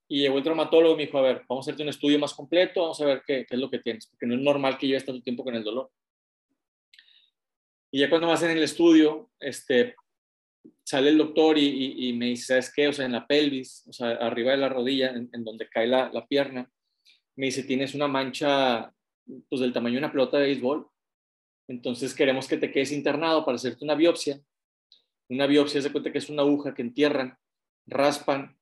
[0.06, 2.34] Y llegó el traumatólogo y me dijo, a ver, vamos a hacerte un estudio más
[2.34, 5.04] completo, vamos a ver qué es lo que tienes, porque no es normal que lleves
[5.04, 5.90] tanto tiempo con el dolor.
[7.90, 9.94] Y ya cuando me hacen el estudio, este,
[10.84, 12.88] sale el doctor y, me dice, ¿sabes qué?
[12.88, 15.86] O sea, en la pelvis, o sea, arriba de la rodilla, en, en donde cae
[15.86, 16.70] la, la, pierna,
[17.36, 18.92] me dice, tienes una mancha,
[19.48, 20.86] pues del tamaño de una pelota de béisbol.
[21.68, 24.40] Entonces queremos que te quedes internado para hacerte una biopsia
[25.28, 27.36] una biopsia, se cuenta que es una aguja que entierran,
[27.86, 28.56] raspan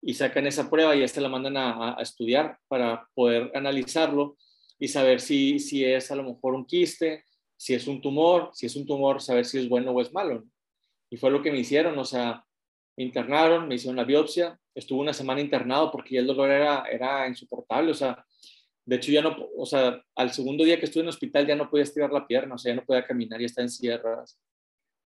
[0.00, 4.36] y sacan esa prueba y esta la mandan a, a, estudiar para poder analizarlo
[4.78, 7.24] y saber si, si es a lo mejor un quiste,
[7.62, 10.44] si es un tumor, si es un tumor, saber si es bueno o es malo.
[11.08, 12.44] Y fue lo que me hicieron, o sea,
[12.96, 16.82] me internaron, me hicieron la biopsia, estuve una semana internado porque ya el dolor era,
[16.90, 18.26] era insoportable, o sea,
[18.84, 21.54] de hecho ya no, o sea, al segundo día que estuve en el hospital ya
[21.54, 24.40] no podía estirar la pierna, o sea, ya no podía caminar, y estaba en sierras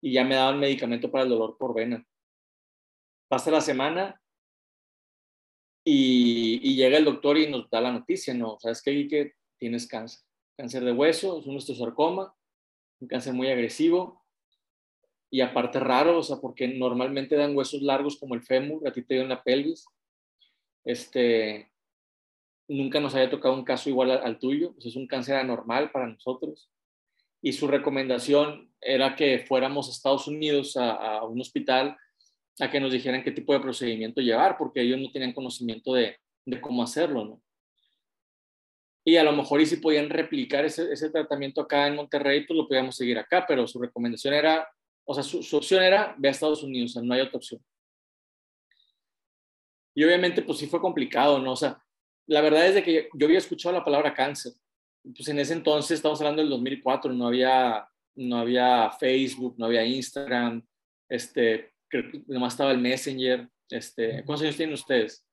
[0.02, 2.07] y ya me daban medicamento para el dolor por vena.
[3.26, 4.20] Pasa la semana
[5.83, 8.59] y, llega el doctor y nos da la noticia, ¿no?
[8.61, 9.09] ¿Sabes qué?
[9.09, 10.20] Que tienes cáncer.
[10.57, 12.35] Cáncer de hueso, es un osteosarcoma,
[13.01, 14.25] un cáncer muy agresivo
[15.31, 19.03] y aparte raro, o sea, porque normalmente dan huesos largos como el fémur, a ti
[19.03, 19.87] te dio en la pelvis.
[20.85, 21.73] Este,
[22.69, 26.71] nunca nos había tocado un caso igual al, tuyo, es un cáncer anormal para nosotros
[27.43, 31.97] y su recomendación era que fuéramos a Estados Unidos a, un hospital
[32.61, 36.17] a que nos dijeran qué tipo de procedimiento llevar, porque ellos no tenían conocimiento de,
[36.47, 37.43] de cómo hacerlo, ¿no?
[39.05, 42.57] Y a lo mejor y si podían replicar ese, ese, tratamiento acá en Monterrey, pues
[42.57, 44.67] lo podíamos seguir acá, pero su recomendación era,
[45.05, 47.37] o sea, su, su opción era ve a Estados Unidos, o sea, no hay otra
[47.37, 47.62] opción.
[49.95, 51.53] Y obviamente, pues sí fue complicado, ¿no?
[51.53, 51.81] O sea,
[52.27, 54.53] la verdad es de que yo había escuchado la palabra cáncer,
[55.03, 59.85] pues en ese entonces, estamos hablando del 2004, no había, no había Facebook, no había
[59.85, 60.67] Instagram,
[61.09, 61.75] este,
[62.27, 63.49] nomás estaba el Messenger.
[63.69, 65.27] Este, ¿Cuántos años tienen ustedes?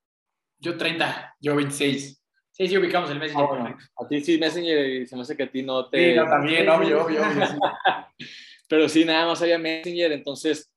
[0.59, 2.20] Yo 30, yo 26.
[2.61, 3.43] Sí, sí, ubicamos el Messenger.
[3.43, 6.11] Ah, bueno, a ti sí, Messenger, y se me hace que a ti no te...
[6.11, 7.21] Sí, no, también, obvio, obvio.
[7.23, 7.57] obvio sí.
[8.69, 10.71] Pero sí, nada más había Messenger, entonces,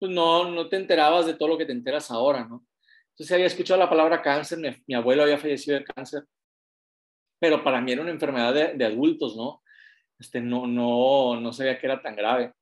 [0.00, 2.66] pues no, no te enterabas de todo lo que te enteras ahora, ¿no?
[3.10, 6.24] Entonces había escuchado la palabra cáncer, mi, mi abuelo había fallecido de cáncer,
[7.38, 9.62] pero para mí era una enfermedad de, de adultos, ¿no?
[10.18, 12.52] Este, no, no, no sabía que era tan grave.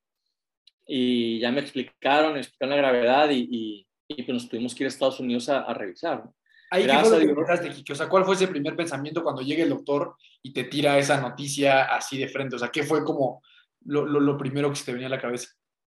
[0.85, 4.83] Y ya me explicaron, me explicaron la gravedad y, y, y pues nos tuvimos que
[4.83, 6.25] ir a Estados Unidos a, a revisar.
[6.25, 6.36] ¿no?
[6.69, 7.91] Ahí fue lo que Kiki?
[7.91, 11.21] O sea, ¿cuál fue ese primer pensamiento cuando llega el doctor y te tira esa
[11.21, 12.55] noticia así de frente?
[12.55, 13.41] O sea, ¿qué fue como
[13.85, 15.49] lo, lo, primero que se te venía a la cabeza?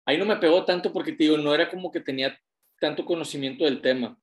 [0.05, 2.37] Ahí no me pegó tanto porque te digo, no era como que tenía
[2.79, 4.17] tanto conocimiento del tema.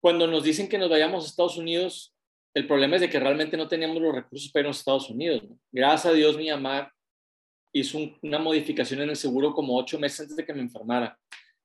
[0.00, 2.14] Cuando nos dicen que nos vayamos a Estados Unidos,
[2.54, 5.42] el problema es de que realmente no teníamos los recursos para ir a Estados Unidos.
[5.72, 6.92] Gracias a Dios, mi mamá
[7.72, 11.18] hizo una modificación en el seguro como ocho meses antes de que me enfermara.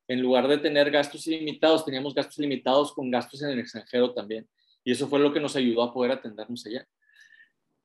[0.09, 4.49] En lugar de tener gastos ilimitados, teníamos gastos limitados con gastos en el extranjero también.
[4.83, 6.83] Y eso fue lo que nos ayudó a poder atendernos allá.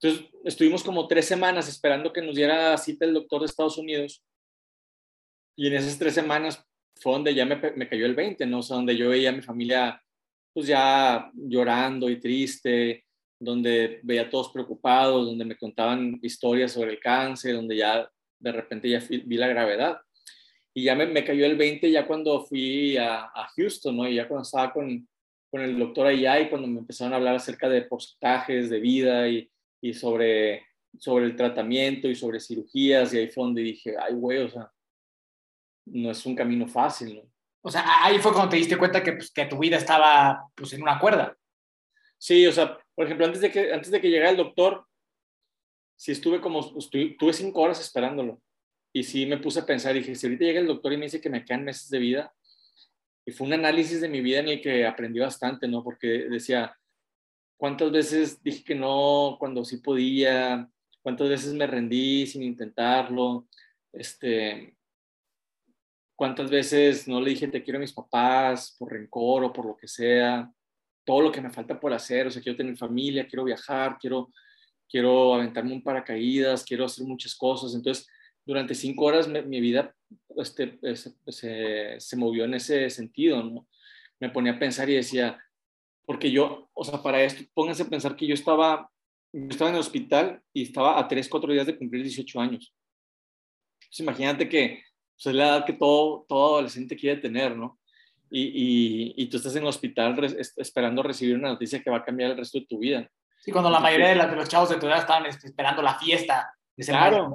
[0.00, 4.24] Entonces, estuvimos como tres semanas esperando que nos diera cita el doctor de Estados Unidos.
[5.54, 6.64] Y en esas tres semanas
[6.96, 8.60] fue donde ya me, me cayó el 20, ¿no?
[8.60, 10.02] O sea, donde yo veía a mi familia,
[10.54, 13.04] pues ya llorando y triste,
[13.38, 18.52] donde veía a todos preocupados, donde me contaban historias sobre el cáncer, donde ya de
[18.52, 19.98] repente ya vi la gravedad.
[20.74, 24.08] Y ya me, me, cayó el 20 ya cuando fui a, a Houston, ¿no?
[24.08, 25.08] Y ya cuando estaba con,
[25.50, 29.28] con el doctor allá y cuando me empezaron a hablar acerca de porcentajes de vida
[29.28, 29.48] y,
[29.80, 30.66] y sobre,
[30.98, 34.72] sobre el tratamiento y sobre cirugías y ahí fue donde dije, ay, güey, o sea,
[35.86, 37.22] no es un camino fácil, ¿no?
[37.62, 40.72] O sea, ahí fue cuando te diste cuenta que, pues, que tu vida estaba pues,
[40.74, 41.36] en una cuerda.
[42.18, 44.86] Sí, o sea, por ejemplo, antes de que, antes de que llegara el doctor,
[45.96, 48.40] sí estuve como, estuve cinco horas esperándolo.
[48.96, 51.20] Y sí me puse a pensar, dije, si ahorita llega el doctor y me dice
[51.20, 52.32] que me quedan meses de vida,
[53.26, 55.82] y fue un análisis de mi vida en el que aprendí bastante, ¿no?
[55.82, 56.78] Porque decía,
[57.56, 60.70] cuántas veces dije que no cuando sí podía,
[61.02, 63.48] cuántas veces me rendí sin intentarlo,
[63.92, 64.76] este,
[66.14, 69.76] cuántas veces no le dije te quiero a mis papás por rencor o por lo
[69.76, 70.48] que sea,
[71.04, 74.30] todo lo que me falta por hacer, o sea, quiero tener familia, quiero viajar, quiero,
[74.88, 77.74] quiero aventarme un paracaídas, quiero hacer muchas cosas.
[77.74, 78.06] Entonces,
[78.44, 79.94] durante cinco horas mi vida
[80.36, 80.78] este,
[81.26, 83.66] se, se movió en ese sentido, ¿no?
[84.20, 85.38] Me ponía a pensar y decía,
[86.06, 88.90] porque yo, o sea, para esto, pónganse a pensar que yo estaba,
[89.32, 92.74] estaba en el hospital y estaba a 3, 4 días de cumplir 18 años.
[93.80, 94.82] Pues imagínate que
[95.14, 97.78] pues, es la edad que todo, todo adolescente quiere tener, ¿no?
[98.30, 100.16] Y, y, y, tú estás en el hospital
[100.56, 103.08] esperando recibir una noticia que va a cambiar el resto de tu vida.
[103.38, 106.52] Sí, cuando la mayoría de, los chavos de tu edad estaban este, esperando la fiesta.
[106.74, 107.32] De claro.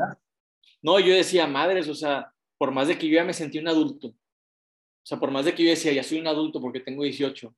[0.81, 3.67] No, yo decía, madres, o sea, por más de que yo ya me sentí un
[3.67, 7.03] adulto, o sea, por más de que yo decía, ya soy un adulto porque tengo
[7.03, 7.53] 18,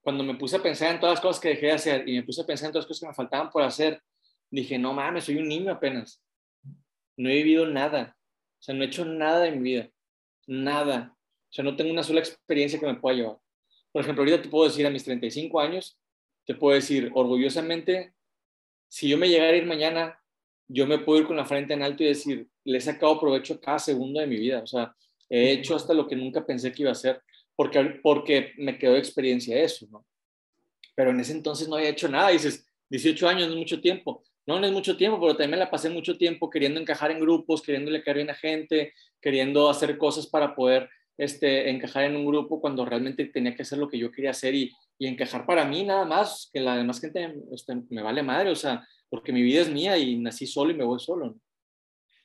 [0.00, 2.22] cuando me puse a pensar en todas las cosas que dejé de hacer y me
[2.22, 4.02] puse a pensar en todas las cosas que me faltaban por hacer,
[4.50, 6.22] dije, no mames, soy un niño apenas.
[7.16, 8.16] No he vivido nada.
[8.58, 9.90] O sea, no he hecho nada de mi vida.
[10.46, 11.16] Nada.
[11.48, 13.38] O sea, no tengo una sola experiencia que me pueda llevar.
[13.92, 15.98] Por ejemplo, ahorita te puedo decir a mis 35 años,
[16.44, 18.12] te puedo decir orgullosamente,
[18.88, 20.20] si yo me llegara a ir mañana,
[20.68, 23.54] yo me puedo ir con la frente en alto y decir, le he sacado provecho
[23.54, 24.62] a cada segundo de mi vida.
[24.62, 24.94] O sea,
[25.28, 27.20] he hecho hasta lo que nunca pensé que iba a hacer
[27.56, 30.04] porque, porque me quedó experiencia eso, ¿no?
[30.94, 32.30] Pero en ese entonces no había hecho nada.
[32.30, 34.22] dices, 18 años no es mucho tiempo.
[34.46, 37.20] No, no es mucho tiempo, pero también me la pasé mucho tiempo queriendo encajar en
[37.20, 42.26] grupos, queriéndole caer bien a gente, queriendo hacer cosas para poder este, encajar en un
[42.26, 45.64] grupo cuando realmente tenía que hacer lo que yo quería hacer y, y encajar para
[45.64, 49.42] mí nada más, que la demás gente este, me vale madre, o sea, porque mi
[49.42, 51.26] vida es mía y nací solo y me voy solo.
[51.26, 51.40] ¿no?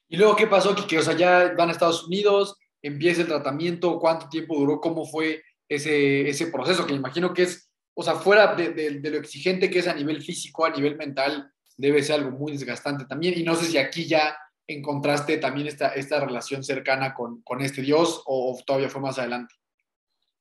[0.08, 4.00] ¿Y luego qué pasó, que O sea, ya van a Estados Unidos, empieza el tratamiento,
[4.00, 8.56] cuánto tiempo duró, cómo fue ese, ese proceso, que imagino que es, o sea, fuera
[8.56, 12.32] de, de, lo exigente que es a nivel físico, a nivel mental, debe ser algo
[12.32, 13.38] muy desgastante también.
[13.38, 17.84] Y no sé si aquí ya encontraste también esta, esta relación cercana con, con este
[17.84, 19.54] Dios o, todavía fue más adelante.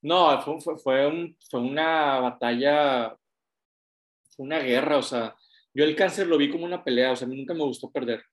[0.00, 3.14] No, fue, fue, fue, un, fue una batalla,
[4.34, 5.36] fue una guerra, o sea,
[5.78, 8.24] yo el cáncer lo vi como una pelea, o sea, nunca me gustó perder.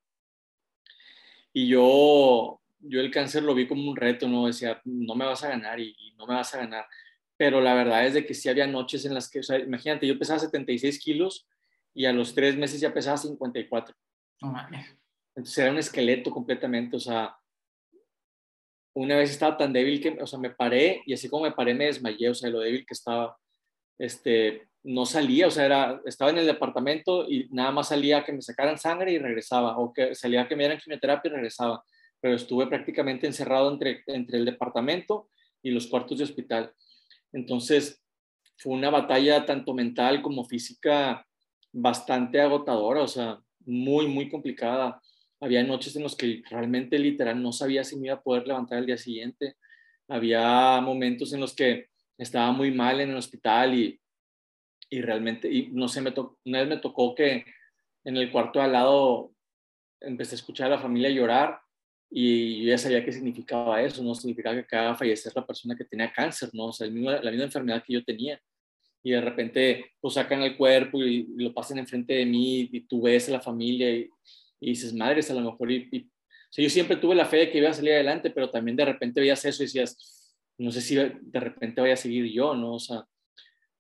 [1.54, 4.48] Y yo, yo el cáncer lo vi como un reto, ¿no?
[4.48, 6.88] Decía, no me vas a ganar y, no me vas a ganar.
[7.38, 10.08] Pero la verdad es de que sí había noches en las que, o sea, imagínate,
[10.08, 11.48] yo pesaba 76 kilos
[11.94, 13.96] y a los tres meses ya pesaba 54.
[14.42, 14.98] No mames.
[15.36, 17.38] Entonces era un esqueleto completamente, o sea,
[18.96, 21.76] una vez estaba tan débil que, o sea, me paré y así como me paré
[21.76, 23.38] me desmayé, o sea, lo débil que estaba,
[24.00, 28.32] este, no salía, o sea, era, estaba en el departamento y nada más salía que
[28.34, 31.84] me sacaran sangre y regresaba, o que salía que me dieran quimioterapia y regresaba
[32.26, 35.30] pero estuve prácticamente encerrado entre, entre el departamento
[35.62, 36.74] y los cuartos de hospital.
[37.32, 38.04] Entonces,
[38.58, 41.24] fue una batalla tanto mental como física
[41.72, 45.00] bastante agotadora, o sea, muy, muy complicada.
[45.40, 48.80] Había noches en los que realmente literal no sabía si me iba a poder levantar
[48.80, 49.58] el día siguiente.
[50.08, 54.00] Había momentos en los que estaba muy mal en el hospital y,
[54.96, 56.14] y realmente, y no sé, me
[56.46, 57.44] una vez me tocó que
[58.06, 59.34] en el cuarto de al lado
[60.00, 61.60] empecé a escuchar a la familia llorar
[62.10, 64.16] y yo ya sabía qué significaba eso, ¿no?
[64.16, 66.68] Significaba que acaba de fallecer la persona que tenía cáncer, ¿no?
[66.68, 68.40] O sea, la misma enfermedad que yo tenía.
[69.04, 73.02] Y de repente, pues sacan el cuerpo y, lo pasan enfrente de mí y tú
[73.02, 74.10] ves a la familia y,
[74.62, 76.10] dices, madres, a lo mejor, y,
[76.50, 78.86] sea, yo siempre tuve la fe de que iba a salir adelante, pero también de
[78.86, 82.76] repente veías eso y decías, no sé si de repente voy a seguir yo, ¿no?
[82.76, 83.06] O sea,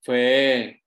[0.01, 0.83] fue,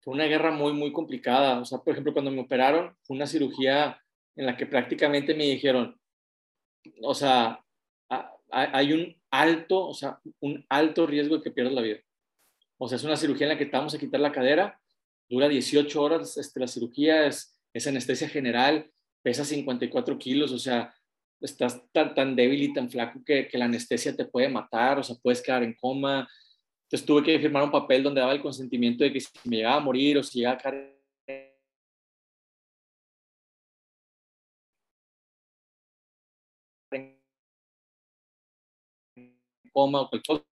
[0.00, 1.60] fue una guerra muy, muy complicada.
[1.60, 4.00] O sea, por ejemplo, cuando me operaron, fue una cirugía
[4.36, 5.98] en la que prácticamente me dijeron,
[7.02, 7.62] o sea,
[8.50, 11.98] hay un alto, o sea, un alto riesgo de que pierdas la vida.
[12.78, 14.80] O sea, es una cirugía en la que te vamos a quitar la cadera,
[15.28, 18.90] dura 18 horas este, la cirugía, es, es anestesia general,
[19.22, 20.94] pesa 54 kilos, o sea,
[21.40, 25.02] estás tan, tan débil y tan flaco que, que, la anestesia te puede matar, o
[25.02, 26.28] sea, puedes quedar en coma.
[26.90, 29.76] Entonces tuve que firmar un papel donde daba el consentimiento de que si me llegaba
[29.76, 31.00] a morir o si llegaba a caer
[36.90, 37.16] en
[39.72, 40.42] coma o cualquier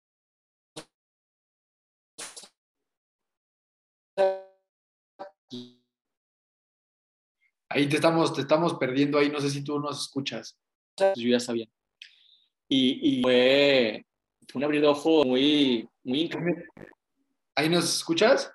[7.68, 10.56] Ahí te estamos, te estamos perdiendo ahí, no sé si tú nos escuchas.
[11.16, 11.66] Yo ya sabía.
[12.68, 14.06] Y, y fue,
[14.48, 16.30] fue, un abrir de ojo muy, muy
[17.54, 18.52] ¿Ahí nos escuchas?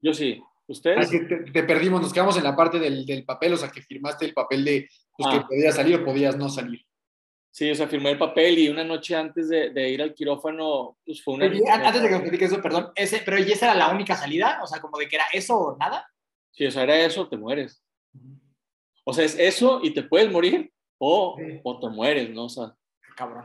[0.00, 0.42] Yo sí.
[0.66, 1.06] ¿Ustedes?
[1.06, 3.82] Ah, te, te, perdimos, nos quedamos en la parte del, del, papel, o sea, que
[3.82, 5.38] firmaste el papel de pues, ah.
[5.38, 6.80] que podías salir o podías no salir.
[7.50, 10.96] Sí, o sea, firmé el papel y una noche antes de, de ir al quirófano,
[11.04, 11.50] pues fue una...
[11.50, 14.16] Pero, antes de que me expliques eso, perdón, ese, pero ¿y esa era la única
[14.16, 14.60] salida?
[14.62, 16.08] O sea, como de que era eso o nada.
[16.52, 17.84] Sí, o sea, era eso, te mueres.
[19.04, 21.60] O sea, es eso y te puedes morir o, sí.
[21.62, 22.44] o te mueres, ¿no?
[22.44, 22.74] O sea.
[23.16, 23.44] Cabrón.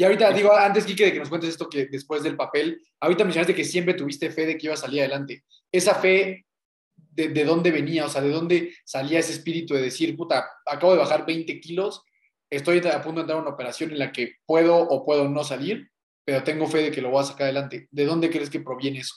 [0.00, 3.24] Y ahorita, digo, antes, Kike, de que nos cuentes esto que después del papel, ahorita
[3.24, 5.42] mencionaste que siempre tuviste fe de que iba a salir adelante.
[5.72, 6.46] Esa fe,
[6.94, 8.06] de, de, dónde venía?
[8.06, 12.04] O sea, ¿de dónde salía ese espíritu de decir, puta, acabo de bajar 20 kilos,
[12.48, 15.42] estoy a punto de entrar a una operación en la que puedo o puedo no
[15.42, 15.90] salir,
[16.24, 17.88] pero tengo fe de que lo voy a sacar adelante?
[17.90, 19.16] ¿De dónde crees que proviene eso?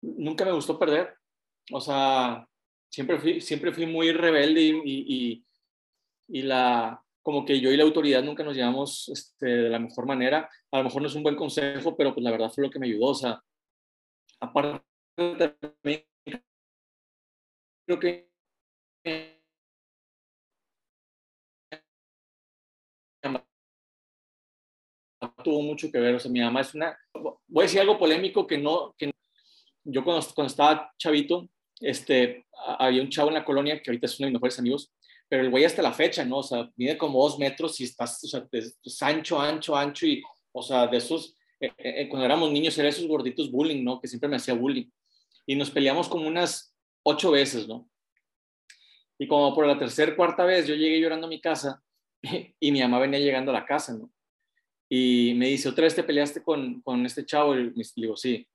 [0.00, 1.12] Nunca me gustó perder.
[1.72, 2.46] O sea,
[2.88, 5.44] siempre fui, siempre fui muy rebelde y, y,
[6.28, 10.06] y, la, como que yo y la autoridad nunca nos llevamos este, de la mejor
[10.06, 10.50] manera.
[10.70, 12.78] A lo mejor no es un buen consejo, pero pues la verdad fue lo que
[12.78, 13.06] me ayudó.
[13.06, 13.42] O sea,
[14.40, 14.84] aparte
[15.16, 16.04] también
[17.86, 18.28] creo que
[25.42, 26.14] tuvo mucho que ver.
[26.14, 26.94] O sea, mi mamá es una,
[27.46, 29.10] voy a decir algo polémico que no, que
[29.84, 31.48] yo cuando, cuando estaba chavito,
[31.80, 32.46] este,
[32.78, 34.92] había un chavo en la colonia que ahorita es uno de mis mejores amigos,
[35.28, 36.38] pero el güey hasta la fecha, ¿no?
[36.38, 40.62] O sea, mide como dos metros y estás, o sea, ancho, ancho, ancho y, o
[40.62, 44.00] sea, de esos, eh, eh, cuando éramos niños, era esos gorditos bullying, ¿no?
[44.00, 44.88] Que siempre me hacía bullying.
[45.46, 47.88] Y nos peleamos como unas ocho veces, ¿no?
[49.18, 51.82] Y como por la tercera, cuarta vez, yo llegué llorando a mi casa
[52.60, 54.10] y mi mamá venía llegando a la casa, ¿no?
[54.88, 57.56] Y me dice, ¿otra vez te peleaste con, con este chavo?
[57.56, 58.46] Y le digo, sí.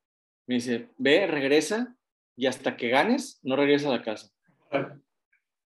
[0.48, 1.96] Me dice, ve, regresa
[2.36, 4.32] y hasta que ganes, no regreses a la casa.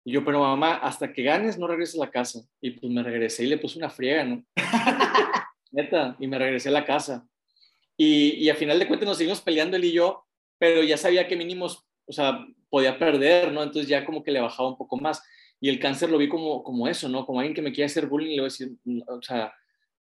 [0.04, 2.40] Y yo, pero mamá, hasta que ganes, no regreses a la casa.
[2.60, 4.44] Y pues me regresé y le puse una friega, ¿no?
[5.70, 7.26] Neta, y me regresé a la casa.
[7.96, 10.26] Y, y a final de cuentas nos seguimos peleando él y yo,
[10.58, 13.62] pero ya sabía que mínimos, o sea, podía perder, ¿no?
[13.62, 15.22] Entonces ya como que le bajaba un poco más.
[15.60, 17.24] Y el cáncer lo vi como, como eso, ¿no?
[17.24, 18.72] Como alguien que me quiere hacer bullying, le voy a decir,
[19.06, 19.52] o sea,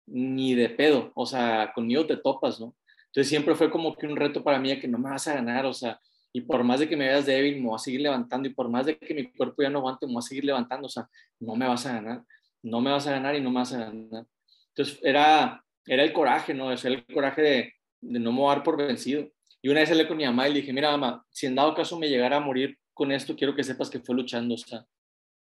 [0.06, 2.74] ni de pedo, o sea, conmigo te topas, ¿no?
[3.06, 5.66] Entonces siempre fue como que un reto para mí que no me vas a ganar,
[5.66, 6.00] o sea,
[6.32, 8.68] y por más de que me veas débil, me voy a seguir levantando y por
[8.68, 11.08] más de que mi cuerpo ya no aguante, me voy a seguir levantando, o sea,
[11.40, 12.22] no me vas a ganar,
[12.62, 14.26] no me vas a ganar y no me vas a ganar.
[14.68, 16.72] Entonces era, era el coraje, ¿no?
[16.72, 19.28] Es el coraje de, de no dar por vencido.
[19.60, 21.74] Y una vez hablé con mi mamá y le dije, mira, mamá, si en dado
[21.74, 24.84] caso me llegara a morir con esto, quiero que sepas que fue luchando, o sea,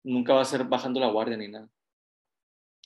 [0.02, 1.68] nunca va a ser bajando la guardia ni nada.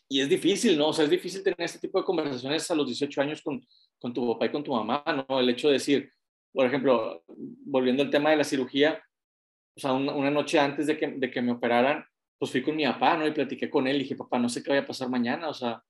[0.08, 0.88] Y es difícil, ¿no?
[0.88, 3.66] O sea, es difícil tener este tipo de conversaciones a los 18 años con,
[3.98, 5.40] con tu papá y con tu mamá, ¿no?
[5.40, 6.10] El hecho de decir,
[6.54, 7.24] por ejemplo,
[7.66, 9.02] volviendo al tema de la cirugía,
[9.76, 12.04] o sea, una, una noche antes de que, de que, me operaran,
[12.38, 13.26] pues fui con mi papá, ¿no?
[13.26, 15.54] Y platiqué con él y dije, papá, no sé qué vaya a pasar mañana, o
[15.54, 15.82] sea,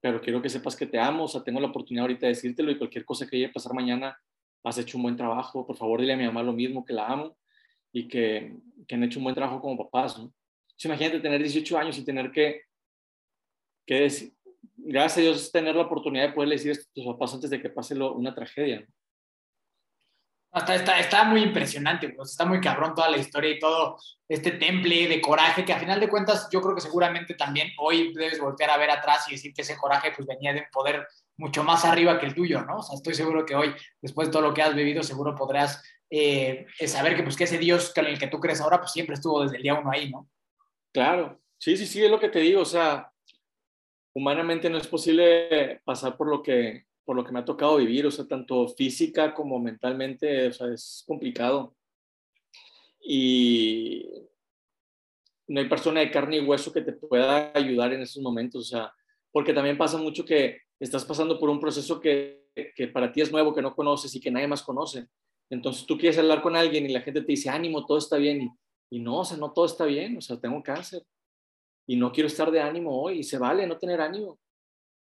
[0.00, 2.70] pero quiero que sepas que te amo, o sea, tengo la oportunidad ahorita de decírtelo
[2.70, 4.18] y cualquier cosa que vaya a pasar mañana,
[4.64, 7.06] has hecho un buen trabajo, por favor dile a mi mamá lo mismo, que la
[7.06, 7.36] amo
[7.92, 8.56] y que,
[8.88, 10.24] que han hecho un buen trabajo como papás, ¿no?
[10.24, 12.62] Entonces, imagínate tener 18 años y tener que,
[13.86, 14.32] que decir,
[14.76, 17.60] gracias a Dios, tener la oportunidad de poderle decir esto a tus papás antes de
[17.60, 18.80] que pase lo, una tragedia.
[18.80, 18.86] ¿no?
[20.56, 25.20] Hasta está, muy impresionante, está muy cabrón toda la historia y todo este temple de
[25.20, 28.78] coraje que a final de cuentas yo creo que seguramente también hoy debes voltear a
[28.78, 32.18] ver atrás y decir que ese coraje pues venía de un poder mucho más arriba
[32.18, 32.78] que el tuyo, ¿no?
[32.78, 35.82] O sea, estoy seguro que hoy, después de todo lo que has vivido, seguro podrás
[36.08, 39.16] eh, saber que pues que ese Dios con el que tú crees ahora pues siempre
[39.16, 40.26] estuvo desde el día uno ahí, ¿no?
[40.90, 43.12] Claro, sí, sí, sí, es lo que te digo, o sea,
[44.14, 48.04] humanamente no es posible pasar por lo que por lo que me ha tocado vivir,
[48.06, 51.74] o sea, tanto física como mentalmente, o sea, es complicado.
[53.00, 54.04] Y,
[55.48, 58.76] no hay persona de carne y hueso que te pueda ayudar en esos momentos, o
[58.76, 58.92] sea,
[59.30, 63.30] porque también pasa mucho que estás pasando por un proceso que, que para ti es
[63.30, 65.06] nuevo, que no conoces y que nadie más conoce.
[65.48, 68.42] Entonces tú quieres hablar con alguien y la gente te dice, ánimo, todo está bien.
[68.42, 71.04] Y, y no, o sea, no todo está bien, o sea, tengo cáncer
[71.86, 74.38] y no quiero estar de ánimo hoy y se vale no tener ánimo.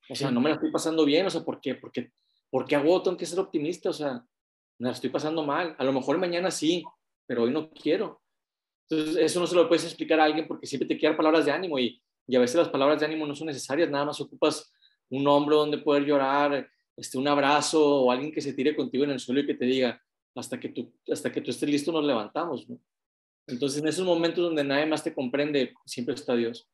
[0.09, 1.75] O sea, no me la estoy pasando bien, o sea, ¿por qué?
[1.75, 2.11] Porque,
[2.49, 4.25] porque hago, tengo que ser optimista, o sea,
[4.79, 5.75] me la estoy pasando mal.
[5.77, 6.83] A lo mejor mañana sí,
[7.25, 8.21] pero hoy no quiero.
[8.89, 11.51] Entonces, eso no se lo puedes explicar a alguien porque siempre te quieren palabras de
[11.51, 14.71] ánimo y, y a veces las palabras de ánimo no son necesarias, nada más ocupas
[15.09, 19.11] un hombro donde poder llorar, este, un abrazo o alguien que se tire contigo en
[19.11, 20.01] el suelo y que te diga,
[20.35, 22.67] hasta que tú, hasta que tú estés listo nos levantamos.
[22.69, 22.79] ¿no?
[23.47, 26.69] Entonces, en esos momentos donde nadie más te comprende, siempre está Dios.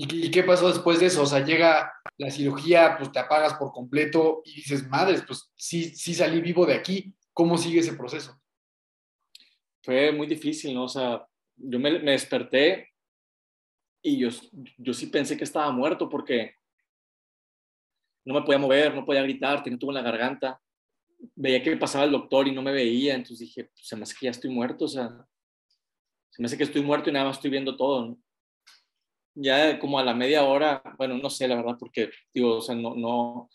[0.00, 1.22] ¿Y qué pasó después de eso?
[1.22, 5.92] O sea, llega la cirugía, pues te apagas por completo y dices, madres, pues sí,
[5.96, 7.12] sí salí vivo de aquí.
[7.32, 8.40] ¿Cómo sigue ese proceso?
[9.82, 10.84] Fue muy difícil, ¿no?
[10.84, 11.26] O sea,
[11.56, 12.90] yo me, desperté
[14.00, 14.28] y yo,
[14.76, 16.54] yo sí pensé que estaba muerto porque
[18.24, 20.62] no me podía mover, no podía gritar, tenía todo en la garganta.
[21.34, 24.14] Veía que pasaba el doctor y no me veía, entonces dije, pues, se me hace
[24.14, 25.26] que ya estoy muerto, o sea,
[26.30, 28.27] se me hace que estoy muerto y nada más estoy viendo todo, ¿no?
[29.40, 32.74] Ya como a la media hora, bueno, no sé la verdad, porque, digo, o sea,
[32.74, 33.48] no, no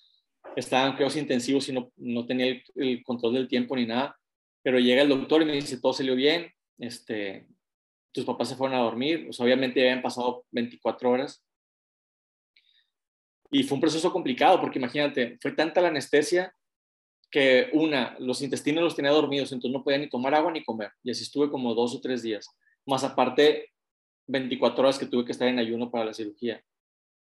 [0.55, 4.17] estaba en cuidados intensivos y no, no tenía el, el, control del tiempo ni nada,
[4.61, 7.47] pero llega el doctor y me dice, todo salió bien, este,
[8.13, 11.43] tus papás se fueron a dormir, o sea, obviamente habían pasado 24 horas.
[13.51, 16.55] Y fue un proceso complicado, porque imagínate, fue tanta la anestesia
[17.29, 20.91] que una, los intestinos los tenía dormidos, entonces no podía ni tomar agua ni comer.
[21.03, 22.47] Y así estuve como dos o tres días.
[22.85, 23.72] Más aparte,
[24.27, 26.63] 24 horas que tuve que estar en ayuno para la cirugía.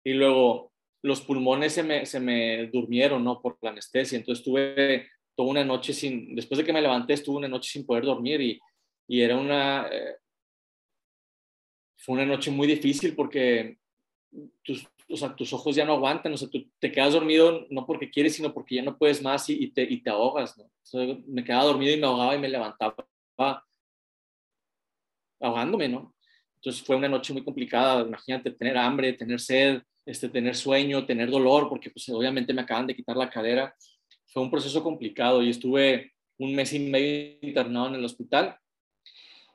[0.04, 0.72] Y luego
[1.02, 3.40] los pulmones se me, se me durmieron, ¿no?
[3.40, 4.16] Por la anestesia.
[4.16, 7.86] Entonces estuve toda una noche sin, después de que me levanté, estuve una noche sin
[7.86, 8.60] poder dormir y,
[9.08, 10.16] y era una, eh,
[11.98, 13.78] fue una noche muy difícil porque
[14.62, 17.86] tus, o sea, tus ojos ya no aguantan, o sea, tú te quedas dormido no
[17.86, 20.70] porque quieres, sino porque ya no puedes más y, y te, y te ahogas, ¿no?
[21.26, 22.94] me quedaba dormido y me ahogaba y me levantaba
[25.40, 26.14] ahogándome, ¿no?
[26.62, 31.28] Entonces fue una noche muy complicada, imagínate tener hambre, tener sed, este, tener sueño, tener
[31.28, 33.74] dolor, porque pues obviamente me acaban de quitar la cadera.
[34.26, 38.56] Fue un proceso complicado y estuve un mes y medio internado en el hospital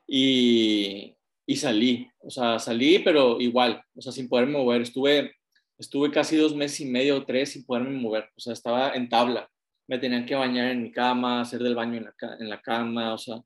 [0.06, 1.14] y,
[1.46, 4.82] y salí, o sea, salí, pero igual, o sea, sin poderme mover.
[4.82, 5.34] Estuve,
[5.78, 9.08] estuve casi dos meses y medio o tres sin poderme mover, o sea, estaba en
[9.08, 9.48] tabla.
[9.86, 13.14] Me tenían que bañar en mi cama, hacer del baño en la, en la cama,
[13.14, 13.40] o sea,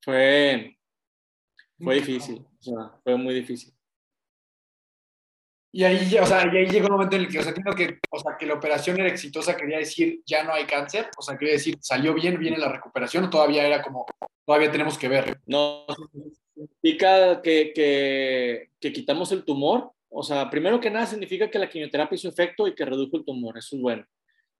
[0.00, 0.78] fue,
[1.78, 3.74] fue difícil, o sea, fue muy difícil.
[5.72, 7.98] Y ahí, o sea, y ahí llegó un momento en el que, o sea, que,
[8.10, 11.36] o sea, que la operación era exitosa, quería decir, ya no hay cáncer, o sea,
[11.36, 14.06] quería decir, salió bien, viene la recuperación, o todavía era como,
[14.46, 15.40] todavía tenemos que ver.
[15.46, 15.84] No,
[16.54, 21.68] significa que, que, que quitamos el tumor, o sea, primero que nada significa que la
[21.68, 24.06] quimioterapia hizo efecto y que redujo el tumor, eso es bueno.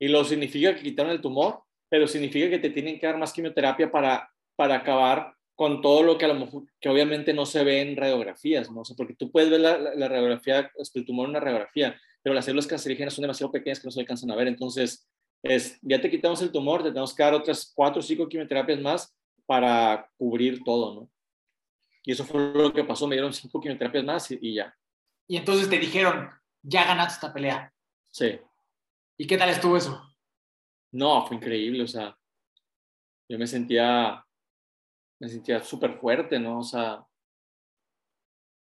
[0.01, 3.33] Y lo significa que quitaron el tumor, pero significa que te tienen que dar más
[3.33, 7.63] quimioterapia para, para acabar con todo lo que a lo mejor, que obviamente no se
[7.63, 8.81] ve en radiografías, ¿no?
[8.81, 12.01] O sea, porque tú puedes ver la, la, radiografía, este, el tumor en una radiografía,
[12.23, 14.49] pero las células cancerígenas son demasiado pequeñas que no se alcanzan a ver.
[14.49, 15.09] Entonces,
[15.43, 18.81] es, ya te quitamos el tumor, te tenemos que dar otras cuatro o cinco quimioterapias
[18.81, 19.15] más
[19.47, 21.11] para cubrir todo, ¿no?
[22.03, 24.77] Y eso fue lo que pasó, me dieron cinco quimioterapias más y, y ya.
[25.29, 26.31] Y entonces te dijeron,
[26.63, 27.73] ya ganaste esta pelea.
[28.11, 28.39] Sí.
[29.17, 30.03] ¿Y qué tal estuvo eso?
[30.93, 32.17] No, fue increíble, o sea,
[33.29, 34.24] yo me sentía
[35.21, 36.61] me sentía súper fuerte, ¿no?
[36.61, 37.05] O sea,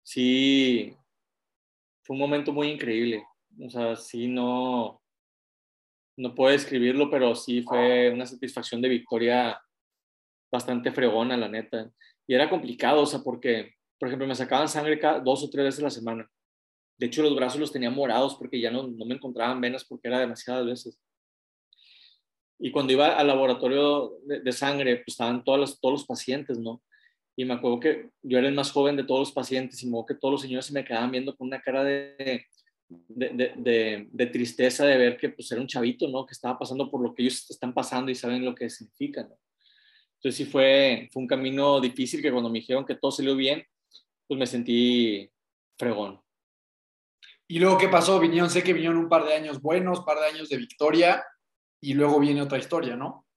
[0.04, 0.96] sí,
[2.04, 3.26] fue un momento muy increíble.
[3.60, 5.02] O sea, sí, no,
[6.18, 9.60] no puedo describirlo, pero sí fue una satisfacción de victoria
[10.52, 11.92] bastante fregona, la neta.
[12.28, 15.66] Y era complicado, o sea, porque, por ejemplo, me sacaban sangre cada dos o tres
[15.66, 16.30] veces a la semana.
[16.98, 20.08] De hecho, los brazos los tenía morados porque ya no, no me encontraban venas porque
[20.08, 21.00] era demasiadas veces.
[22.60, 26.58] Y cuando iba al laboratorio de, de sangre, pues estaban todos los, todos los pacientes,
[26.58, 26.82] ¿no?
[27.38, 29.92] Y me acuerdo que yo era el más joven de todos los pacientes y me
[29.92, 32.46] acuerdo que todos los señores se me quedaban viendo con una cara de,
[32.88, 36.26] de, de, de, tristeza de ver que pues era un chavito, ¿no?
[36.26, 39.38] Que estaba pasando por lo que ellos están pasando y saben lo que significa, ¿no?
[40.16, 43.64] Entonces sí fue, fue un camino difícil que cuando me dijeron que todo salió bien,
[44.28, 45.30] pues me sentí
[45.78, 46.22] fregón.
[47.48, 48.20] ¿Y luego qué pasó?
[48.20, 51.24] Vinieron, sé que vinieron un par de años buenos, par de años de victoria
[51.86, 53.28] y luego viene otra historia, ¿no?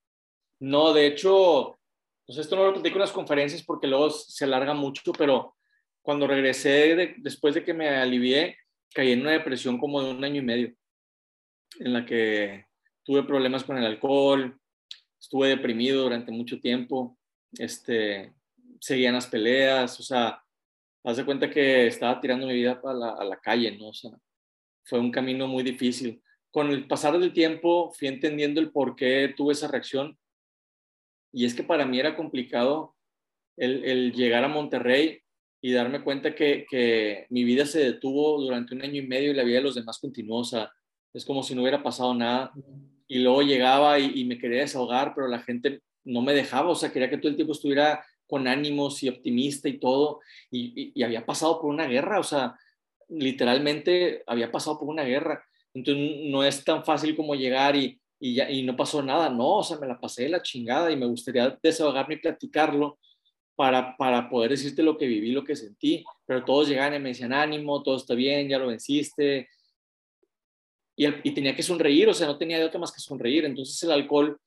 [0.60, 1.78] No, de hecho,
[2.26, 5.54] pues esto no lo platico en las conferencias porque luego se alarga mucho, pero
[6.00, 8.56] cuando regresé de, después de que me alivié,
[8.94, 10.74] caí en una depresión como de un año y medio,
[11.78, 12.64] en la que
[13.04, 14.58] tuve problemas con el alcohol,
[15.20, 17.18] estuve deprimido durante mucho tiempo,
[17.52, 18.32] este,
[18.80, 20.42] seguían las peleas, o sea,
[21.04, 23.88] haz cuenta que estaba tirando mi vida a la, a la calle, ¿no?
[23.88, 24.10] O sea,
[24.84, 26.22] fue un camino muy difícil.
[26.50, 30.18] Con el pasar del tiempo fui entendiendo el por qué tuve esa reacción
[31.32, 32.94] y es que para mí era complicado
[33.56, 35.20] el, llegar a Monterrey
[35.60, 39.42] y darme cuenta que, mi vida se detuvo durante un año y medio y la
[39.42, 40.42] vida de los demás continuó.
[41.12, 42.52] Es como si no hubiera pasado nada.
[43.08, 46.70] Y luego llegaba y, me quería desahogar, pero la gente no me dejaba.
[46.70, 50.20] O sea, quería que todo el tiempo estuviera con ánimos y optimista y todo.
[50.50, 52.20] Y, y había pasado por una guerra.
[52.20, 52.56] O sea,
[53.08, 55.44] literalmente había pasado por una guerra.
[55.74, 59.28] Entonces no es tan fácil como llegar y, y, ya, y no pasó nada.
[59.30, 62.98] No, o sea, me la pasé de la chingada y me gustaría desahogarme y platicarlo
[63.54, 66.04] para, para poder decirte lo que viví, lo que sentí.
[66.26, 69.48] Pero todos llegaban y me decían, ánimo, todo está bien, ya lo venciste.
[70.96, 73.44] Y, y tenía que sonreír, o sea, no tenía de otra más que sonreír.
[73.44, 74.38] Entonces el alcohol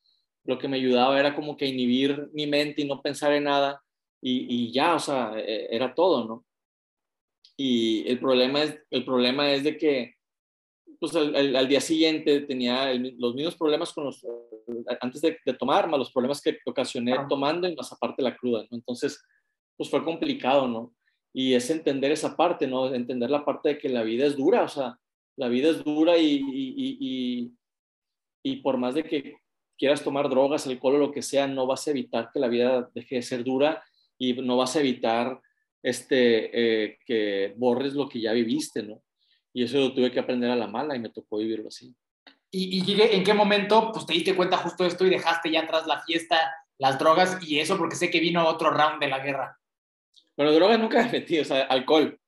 [0.44, 3.82] lo que me ayudaba era como que inhibir mi mente y no pensar en nada.
[4.22, 6.46] Y, y ya, o sea, e, era todo, ¿no?
[7.58, 10.16] Y el problema es, el problema es de que
[11.02, 14.24] pues al, al, al día siguiente tenía el, los mismos problemas con los,
[15.00, 17.26] antes de, de, tomar, más los problemas que ocasioné ah.
[17.28, 18.78] tomando y más aparte la cruda, ¿no?
[18.78, 19.20] Entonces,
[19.76, 20.94] pues fue complicado, ¿no?
[21.34, 22.94] Y es entender esa parte, ¿no?
[22.94, 25.00] Entender la parte de que la vida es dura, o sea,
[25.38, 27.52] la vida es dura y, y, y,
[28.44, 29.38] y por más de que
[29.80, 32.92] quieras tomar drogas, alcohol o lo que sea, no vas a evitar que la vida
[32.94, 33.84] deje de ser dura
[34.20, 35.42] y no vas a evitar
[35.82, 36.52] este,
[36.84, 39.02] eh, que borres lo que ya viviste, ¿no?
[39.54, 41.96] Y eso lo tuve que aprender a la mala y me tocó vivirlo así.
[42.50, 45.88] ¿Y, y en qué momento pues, te diste cuenta justo esto y dejaste ya atrás
[45.88, 46.38] la fiesta,
[46.78, 49.58] las drogas y eso porque sé que vino otro round de la guerra?
[50.36, 52.20] Bueno, drogas nunca metido, o sea, alcohol.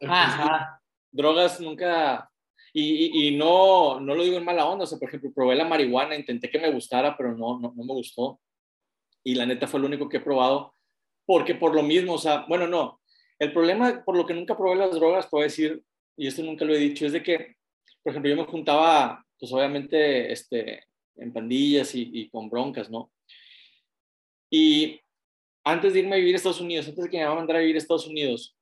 [0.00, 0.80] Ajá.
[1.10, 2.26] Drogas nunca...
[2.72, 5.56] Y, y, y, no, no lo digo en mala onda, o sea, por ejemplo, probé
[5.56, 8.40] la marihuana, intenté que me gustara, pero no, no, no me gustó.
[9.24, 10.74] Y la neta fue lo único que he probado,
[11.26, 13.00] porque por lo mismo, o sea, bueno, no,
[13.40, 15.82] el problema por lo que nunca probé las drogas, puedo decir,
[16.20, 17.56] y esto nunca lo he dicho, es de que,
[18.02, 20.84] por ejemplo, yo me juntaba, pues obviamente, este,
[21.16, 23.10] en pandillas y, y con broncas, ¿no?
[24.50, 25.00] Y
[25.64, 27.60] antes de irme a vivir a Estados Unidos, antes de que me a mandar a
[27.60, 28.54] vivir a Estados Unidos,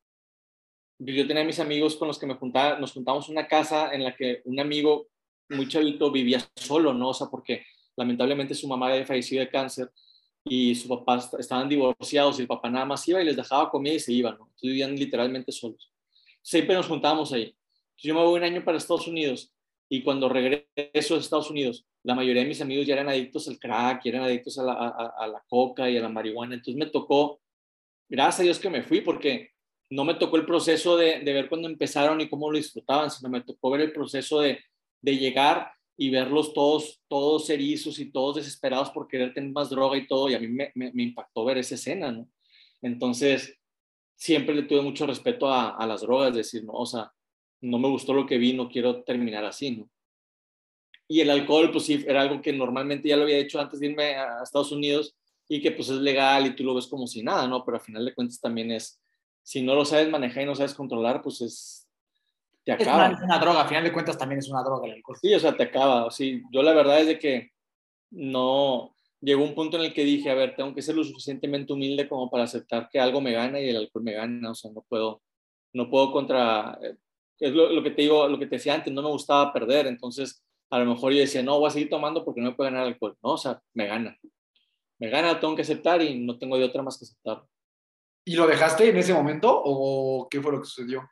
[1.01, 4.15] yo tenía mis amigos con los que me juntaba, nos juntamos una casa en la
[4.15, 5.09] que un amigo
[5.49, 7.09] muy chavito vivía solo, ¿no?
[7.09, 7.65] O sea, porque
[7.97, 9.91] lamentablemente su mamá había fallecido de cáncer
[10.45, 13.95] y su papá estaban divorciados y el papá nada más iba y les dejaba comida
[13.95, 14.45] y se iban, ¿no?
[14.45, 15.91] Entonces vivían literalmente solos
[16.49, 17.55] siempre nos juntábamos ahí.
[17.99, 19.53] Yo me voy un año para Estados Unidos
[19.87, 23.59] y cuando regreso a Estados Unidos, la mayoría de mis amigos ya eran adictos al
[23.59, 26.55] crack, eran adictos a la, a, la coca y a la marihuana.
[26.55, 27.43] Entonces me tocó,
[28.09, 29.51] gracias a Dios que me fui, porque
[29.91, 33.43] no me tocó el proceso de, ver cuando empezaron y cómo lo disfrutaban, sino me
[33.43, 34.59] tocó ver el proceso de,
[35.03, 40.07] llegar y verlos todos, todos erizos y todos desesperados por querer tener más droga y
[40.07, 42.27] todo, y a mí me, me, me impactó ver esa escena, ¿no?
[42.81, 43.59] Entonces,
[44.19, 47.13] siempre le tuve mucho respeto a, a, las drogas, decir, no, o sea,
[47.61, 49.89] no me gustó lo que vi, no quiero terminar así, ¿no?
[51.07, 53.87] Y el alcohol, pues sí, era algo que normalmente ya lo había hecho antes de
[53.87, 55.17] irme a Estados Unidos
[55.49, 57.65] y que pues es legal y tú lo ves como si nada, ¿no?
[57.65, 59.01] Pero al final de cuentas también es,
[59.43, 61.89] si no lo sabes manejar y no sabes controlar, pues es,
[62.65, 63.07] te acaba.
[63.07, 65.17] Es una, una droga, al final de cuentas también es una droga el alcohol.
[65.23, 67.53] Sí, o sea, te acaba, sí, yo la verdad es de que
[68.11, 71.73] no, llegó un punto en el que dije, a ver, tengo que ser lo suficientemente
[71.73, 74.71] humilde como para aceptar que algo me gana y el alcohol me gana, o sea,
[74.73, 75.23] no puedo,
[75.73, 76.97] no puedo contra, eh,
[77.41, 79.87] es lo, lo, que te digo, lo que te decía antes, no me gustaba perder,
[79.87, 82.71] entonces a lo mejor yo decía, no, voy a seguir tomando porque no me puede
[82.71, 84.17] ganar el alcohol, no, o sea, me gana,
[84.99, 87.45] me gana, tengo que aceptar y no tengo de otra más que aceptar.
[88.25, 91.09] ¿Y lo dejaste en ese momento o qué fue lo que sucedió?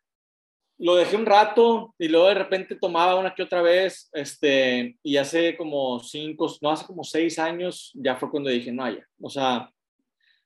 [0.78, 5.16] Lo dejé un rato y luego de repente tomaba una que otra vez, este, y
[5.16, 9.30] hace como cinco, no, hace como seis años ya fue cuando dije, no, ya, o
[9.30, 9.70] sea,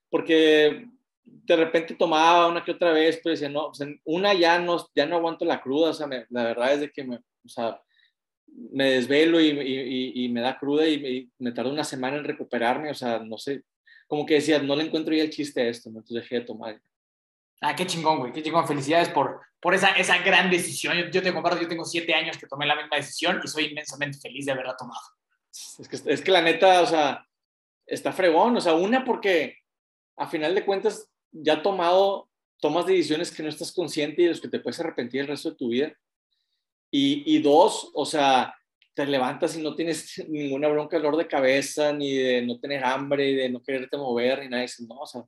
[0.08, 0.86] porque
[1.24, 4.84] de repente tomaba una que otra vez, pero decía, no, o sea, una ya no,
[4.94, 7.80] ya no aguanto la cruda, o sea, la verdad es de que me, o sea,
[8.46, 12.94] me desvelo y, me da cruda y me, me tarda una semana en recuperarme, o
[12.94, 13.62] sea, no sé,
[14.06, 15.98] como que decía, no le encuentro ya el chiste a esto, ¿no?
[15.98, 16.80] entonces dejé de tomar.
[17.60, 18.66] Ah, qué chingón, güey, qué chingón.
[18.66, 20.96] Felicidades por, por esa, esa gran decisión.
[20.96, 23.66] Yo, yo te comparto, yo tengo siete años que tomé la misma decisión y soy
[23.66, 25.00] inmensamente feliz de haberla tomado.
[25.78, 27.26] Es que, es que la neta, o sea,
[27.86, 28.56] está fregón.
[28.56, 29.58] O sea, una porque
[30.16, 32.28] a final de cuentas ya tomado,
[32.60, 35.50] tomas decisiones que no estás consciente y de los que te puedes arrepentir el resto
[35.50, 35.92] de tu vida.
[36.90, 38.54] Y, y dos, o sea,
[38.94, 43.26] te levantas y no tienes ninguna bronca dolor de cabeza, ni de no tener hambre,
[43.26, 44.64] ni de no quererte mover, ni nada.
[44.64, 45.22] Y no, o sea,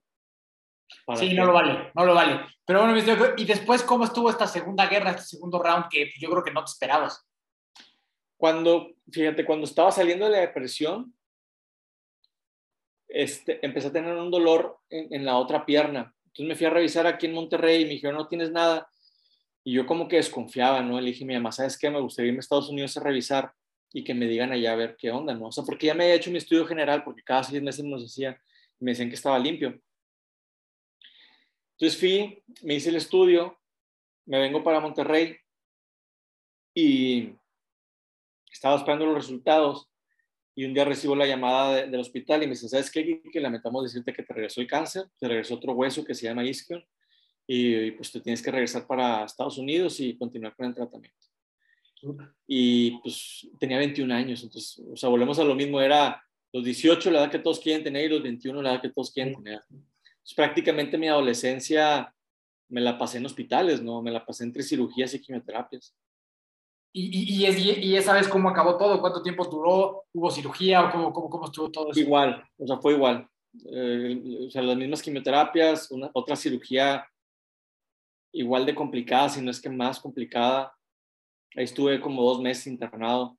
[1.17, 2.41] Sí, no lo vale, no lo vale.
[2.65, 6.45] Pero bueno, y después, ¿cómo estuvo esta segunda guerra, este segundo round que yo creo
[6.45, 7.27] que no te esperabas?
[8.37, 11.15] Cuando, fíjate, cuando estaba saliendo de la depresión,
[13.09, 16.15] este, empecé a tener un dolor en, en, la otra pierna.
[16.27, 18.89] Entonces me fui a revisar aquí en Monterrey y me dijeron, no tienes nada.
[19.65, 21.01] Y yo como que desconfiaba, ¿no?
[21.01, 21.91] Le dije a mi mamá, ¿sabes qué?
[21.91, 23.53] Me gustaría irme a Estados Unidos a revisar
[23.93, 25.49] y que me digan allá a ver qué onda, ¿no?
[25.49, 28.03] O sea, porque ya me había hecho mi estudio general, porque cada seis meses nos
[28.03, 28.41] decía,
[28.81, 29.79] me decían que estaba limpio.
[31.83, 33.59] Entonces fui, me hice el estudio,
[34.27, 35.37] me vengo para Monterrey
[36.73, 37.31] y
[38.53, 39.91] estaba esperando los resultados
[40.55, 43.21] y un día recibo la llamada del hospital y me dicen, ¿sabes qué?
[43.33, 46.45] Que lamentamos decirte que te regresó el cáncer, te regresó otro hueso que se llama
[46.45, 46.87] isquion
[47.49, 51.27] y, pues te tienes que regresar para Estados Unidos y continuar con el tratamiento.
[52.47, 56.23] Y pues tenía 21 años, entonces, o sea, volvemos a lo mismo, era
[56.53, 59.11] los 18 la edad que todos quieren tener y los 21 la edad que todos
[59.11, 59.65] quieren tener.
[60.23, 62.15] Entonces, prácticamente mi adolescencia
[62.69, 64.01] me la pasé en hospitales, ¿no?
[64.03, 65.95] Me la pasé entre cirugías y quimioterapias.
[66.95, 69.01] ¿Y, y, y, esa vez cómo acabó todo?
[69.01, 70.05] ¿Cuánto tiempo duró?
[70.13, 72.01] ¿Hubo cirugía o cómo, cómo, cómo estuvo todo eso?
[72.01, 73.27] Igual, o sea, fue igual.
[73.67, 77.07] Eh, o sea, las mismas quimioterapias, una, otra cirugía
[78.33, 80.75] igual de complicada, si no es que más complicada.
[81.57, 83.39] Ahí estuve como dos meses internado.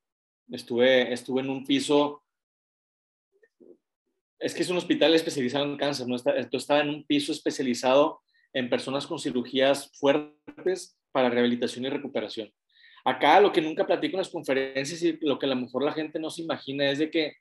[0.49, 2.22] Estuve, estuve en un piso.
[4.43, 6.17] Es que es un hospital especializado en cáncer, ¿no?
[6.17, 8.21] Entonces estaba en un piso especializado
[8.51, 12.51] en personas con cirugías fuertes para rehabilitación y recuperación.
[13.05, 15.93] Acá lo que nunca platico en las conferencias y lo que a lo mejor la
[15.93, 17.37] gente no se imagina es de que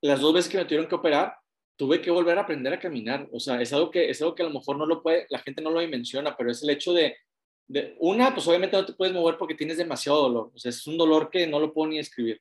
[0.00, 1.36] las dos veces que me tuvieron que operar,
[1.76, 3.28] tuve que volver a aprender a caminar.
[3.32, 5.40] O sea, es algo que, es algo que a lo mejor no lo puede, la
[5.40, 7.16] gente no lo menciona, pero es el hecho de,
[7.68, 10.52] de, una, pues obviamente no te puedes mover porque tienes demasiado dolor.
[10.54, 12.40] O sea, es un dolor que no lo puedo ni escribir.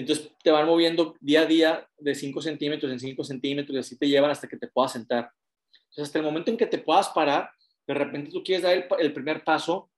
[0.00, 3.98] Entonces te van moviendo día a día de 5 centímetros en 5 centímetros y así
[3.98, 5.30] te llevan hasta que te puedas sentar.
[5.74, 7.50] Entonces, hasta el momento en que te puedas parar,
[7.86, 9.90] de repente tú quieres dar el, el primer paso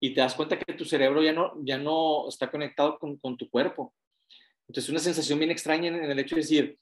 [0.00, 3.36] y te das cuenta que tu cerebro ya no, ya no está conectado con, con
[3.36, 3.92] tu cuerpo.
[4.66, 6.78] Entonces, una sensación bien extraña en, el hecho de decir,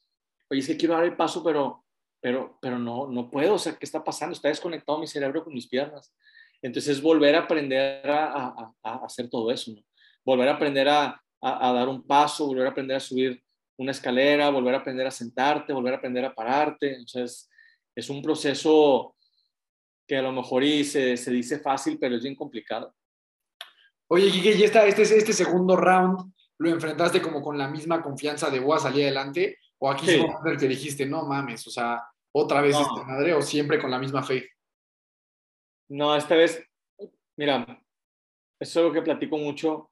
[0.49, 1.83] oye, es que quiero dar el paso, pero,
[2.21, 4.31] pero, pero no, no puedo, o sea, ¿qué está pasando?
[4.31, 6.13] Está desconectado mi cerebro con mis piernas.
[6.61, 9.83] Entonces, es volver a aprender a, a, a hacer todo eso, ¿no?
[10.23, 13.41] Volver a aprender a, a, dar un paso, volver a aprender a subir
[13.77, 16.95] una escalera, volver a aprender a sentarte, volver a aprender a pararte.
[16.95, 17.49] Entonces,
[17.95, 19.15] es un proceso
[20.07, 22.93] que a lo mejor y se, se dice fácil, pero es bien complicado.
[24.11, 28.49] Oye, Kike, y esta, este, este segundo round lo enfrentaste como con la misma confianza
[28.49, 30.25] de voy a salir adelante, o aquí sí.
[30.45, 33.05] el que dijiste, no mames, o sea, otra vez no.
[33.05, 34.49] madre, o siempre con la misma fe.
[35.89, 36.61] No, esta vez,
[37.37, 37.81] mira,
[38.59, 39.88] es algo que platico mucho.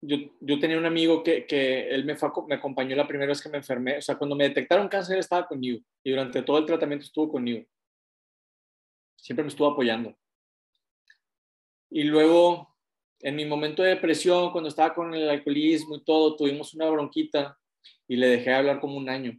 [0.00, 3.42] Yo, yo tenía un amigo que, que él me, fue, me acompañó la primera vez
[3.42, 3.98] que me enfermé.
[3.98, 5.80] O sea, cuando me detectaron cáncer, estaba conmigo.
[6.04, 7.64] Y durante todo el tratamiento estuvo conmigo.
[9.16, 10.16] Siempre me estuvo apoyando.
[11.90, 12.76] Y luego,
[13.20, 17.58] en mi momento de depresión, cuando estaba con el alcoholismo y todo, tuvimos una bronquita
[18.06, 19.38] y le dejé de hablar como un año.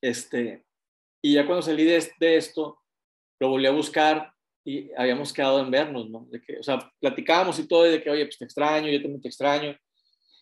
[0.00, 0.66] Este,
[1.22, 2.80] y ya cuando salí de, de esto,
[3.38, 4.33] lo volví a buscar
[4.64, 6.26] y habíamos quedado en vernos, ¿no?
[6.30, 9.00] De que, o sea, platicábamos y todo, y de que, oye, pues te extraño, yo
[9.00, 9.76] también te extraño.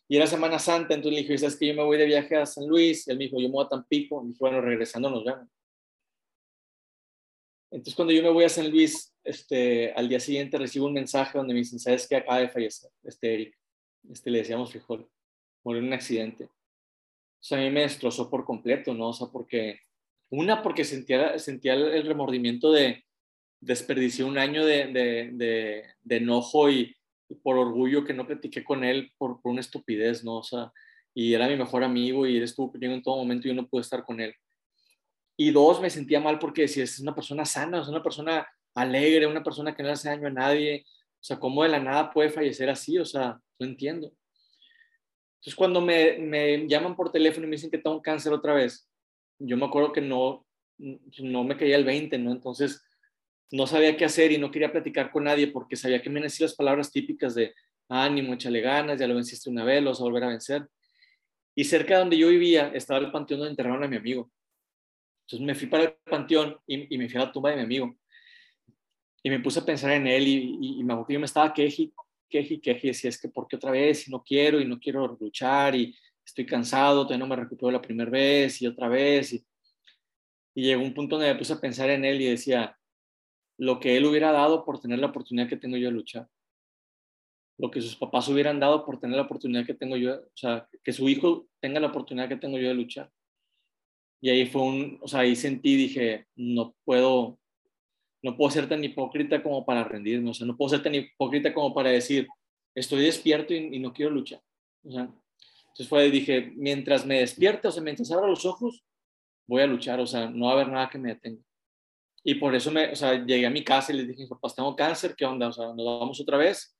[0.08, 2.46] Y era Semana Santa, entonces le dije, ¿sabes que yo me voy de viaje a
[2.46, 3.06] San Luis?
[3.06, 4.22] Y él me dijo, yo me voy a Tampico.
[4.22, 5.48] Y dije, bueno, regresando nos vemos.
[7.70, 11.38] Entonces, cuando yo me voy a San Luis, este, al día siguiente recibo un mensaje
[11.38, 12.16] donde me dicen, ¿sabes qué?
[12.16, 13.58] Acaba de fallecer, este Eric.
[14.10, 15.08] Este, le decíamos frijol.
[15.64, 16.44] Murió en un accidente.
[16.44, 16.50] O
[17.40, 19.08] sea, a mí me destrozó por completo, ¿no?
[19.08, 19.80] O sea, porque,
[20.30, 23.04] una, porque sentía, sentía el remordimiento de
[23.62, 26.94] desperdiciar un año de, de, de, de enojo y,
[27.28, 30.38] y, por orgullo que no platiqué con él por, por, una estupidez, ¿no?
[30.38, 30.72] O sea,
[31.14, 33.68] y era mi mejor amigo y él estuvo conmigo en todo momento y yo no
[33.68, 34.34] pude estar con él.
[35.36, 39.26] Y dos, me sentía mal porque decía, es una persona sana, es una persona alegre,
[39.26, 40.84] una persona que no hace daño a nadie.
[40.86, 42.98] O sea, ¿cómo de la nada puede fallecer así?
[42.98, 44.12] O sea, no entiendo.
[45.36, 48.88] Entonces, cuando me, me llaman por teléfono y me dicen que tengo cáncer otra vez,
[49.38, 50.46] yo me acuerdo que no,
[50.78, 52.32] no me caía el 20, ¿no?
[52.32, 52.84] Entonces,
[53.52, 56.48] no sabía qué hacer y no quería platicar con nadie porque sabía que me decían
[56.48, 57.54] las palabras típicas de
[57.88, 60.66] ánimo, échale ganas, ya lo venciste una vez, lo vas a volver a vencer.
[61.54, 64.30] Y cerca de donde yo vivía estaba el panteón donde enterraron a mi amigo.
[65.26, 67.62] Entonces me fui para el panteón y, y, me fui a la tumba de mi
[67.62, 67.94] amigo.
[69.22, 71.26] Y me puse a pensar en él y, y, y me acuerdo que yo me
[71.26, 71.92] estaba queji,
[72.30, 74.08] queji, queji, decía, es que ¿por qué otra vez?
[74.08, 75.94] Y no quiero, y no quiero luchar, y
[76.24, 79.34] estoy cansado, todavía no me recupero la primera vez, y otra vez.
[79.34, 79.44] Y,
[80.54, 82.76] y llegó un punto donde me puse a pensar en él y decía,
[83.62, 86.28] lo que él hubiera dado por tener la oportunidad que tengo yo de luchar.
[87.58, 90.68] Lo que sus papás hubieran dado por tener la oportunidad que tengo yo, o sea,
[90.82, 93.08] que su hijo tenga la oportunidad que tengo yo de luchar.
[94.20, 97.38] Y ahí fue un, o sea, ahí sentí, dije, no puedo,
[98.20, 101.54] no puedo ser tan hipócrita como para rendirme, o sea, no puedo ser tan hipócrita
[101.54, 102.26] como para decir,
[102.74, 104.42] estoy despierto y, y no quiero luchar.
[104.82, 108.82] O sea, Entonces fue, dije, mientras me despierte, o sea, mientras abra los ojos,
[109.46, 111.44] voy a luchar, o sea, no va a haber nada que me detenga.
[112.24, 114.76] Y por eso me, o sea, llegué a mi casa y les dije, papás, tengo
[114.76, 115.48] cáncer, ¿qué onda?
[115.48, 116.76] O sea, nos vamos otra vez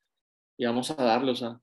[0.57, 1.59] y vamos a darle, o sea.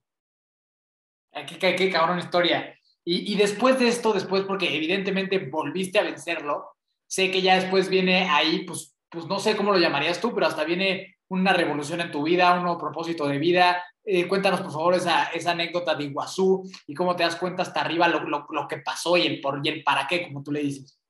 [1.47, 2.77] Qué, qué, qué cabrón historia.
[3.03, 6.75] Y, y, después de esto, después, porque evidentemente volviste a vencerlo,
[7.07, 10.45] sé que ya después viene ahí, pues, pues no sé cómo lo llamarías tú, pero
[10.45, 13.83] hasta viene una revolución en tu vida, un nuevo propósito de vida.
[14.03, 17.81] Eh, cuéntanos, por favor, esa, esa, anécdota de Iguazú y cómo te das cuenta hasta
[17.81, 20.51] arriba lo, lo, lo, que pasó y el por y el para qué, como tú
[20.51, 21.00] le dices.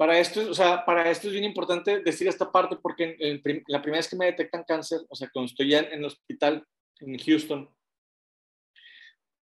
[0.00, 3.62] Para esto, o sea, para esto es bien importante decir esta parte porque en, en,
[3.66, 6.64] la primera vez que me detectan cáncer, o sea, cuando estoy ya en el hospital
[7.00, 7.68] en Houston,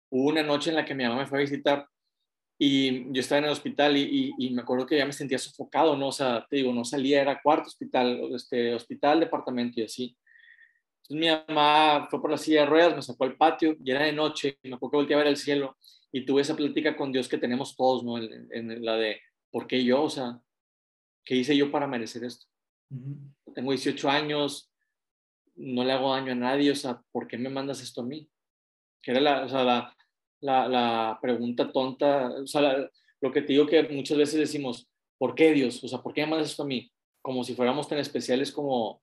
[0.08, 1.86] hubo una noche en la que mi mamá me fue a visitar
[2.58, 5.36] y yo estaba en el hospital y, y, y, me acuerdo que ya me sentía
[5.36, 6.08] sofocado, ¿no?
[6.08, 10.16] O sea, te digo, no salía, era cuarto hospital, este, hospital, departamento y así.
[11.02, 14.04] Entonces mi mamá fue por la silla de ruedas, me sacó al patio y era
[14.04, 15.76] de noche, me acuerdo que volteé a ver el cielo
[16.10, 18.16] y tuve esa plática con Dios que tenemos todos, ¿no?
[18.16, 20.02] En, en la de, ¿por qué yo?
[20.02, 20.40] O sea,
[21.26, 22.46] ¿qué hice yo para merecer esto?
[22.90, 23.54] Uh -huh.
[23.54, 24.72] Tengo 18 años,
[25.56, 28.30] no le hago daño a nadie, o sea, ¿por qué me mandas esto a mí?
[29.02, 29.96] Que era la, o sea, la,
[30.40, 34.88] la, la pregunta tonta, o sea, la, lo que te digo que muchas veces decimos,
[35.18, 35.82] ¿por qué Dios?
[35.82, 36.90] O sea, ¿por qué me mandas esto a mí?
[37.22, 39.02] Como si fuéramos tan especiales como,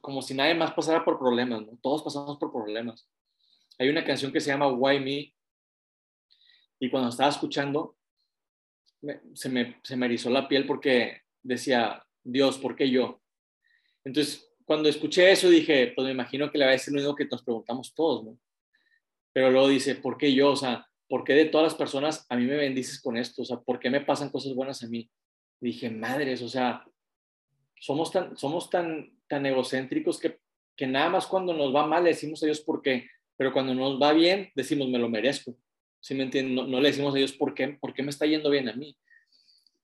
[0.00, 1.78] como si nadie más pasara por problemas, ¿no?
[1.82, 3.08] Todos pasamos por problemas.
[3.78, 5.34] Hay una canción que se llama Why Me,
[6.80, 7.96] y cuando estaba escuchando,
[9.00, 13.22] me, se, me, se me erizó la piel porque decía, Dios, ¿por qué yo?
[14.02, 17.14] Entonces, cuando escuché eso dije, pues me imagino que le va a decir lo mismo
[17.14, 18.38] que nos preguntamos todos, ¿no?
[19.32, 20.50] Pero luego dice, ¿por qué yo?
[20.52, 23.42] O sea, ¿por qué de todas las personas a mí me bendices con esto?
[23.42, 25.08] O sea, ¿por qué me pasan cosas buenas a mí?
[25.60, 26.84] dije, madres, o sea,
[27.80, 30.38] somos tan, somos tan, tan egocéntricos que,
[30.76, 33.74] que nada más cuando nos va mal le decimos a Dios por qué, pero cuando
[33.74, 35.56] nos va bien decimos, me lo merezco.
[36.00, 36.54] ¿Sí me entienden?
[36.54, 38.74] No, no le decimos a Dios por qué, por qué me está yendo bien a
[38.74, 38.94] mí.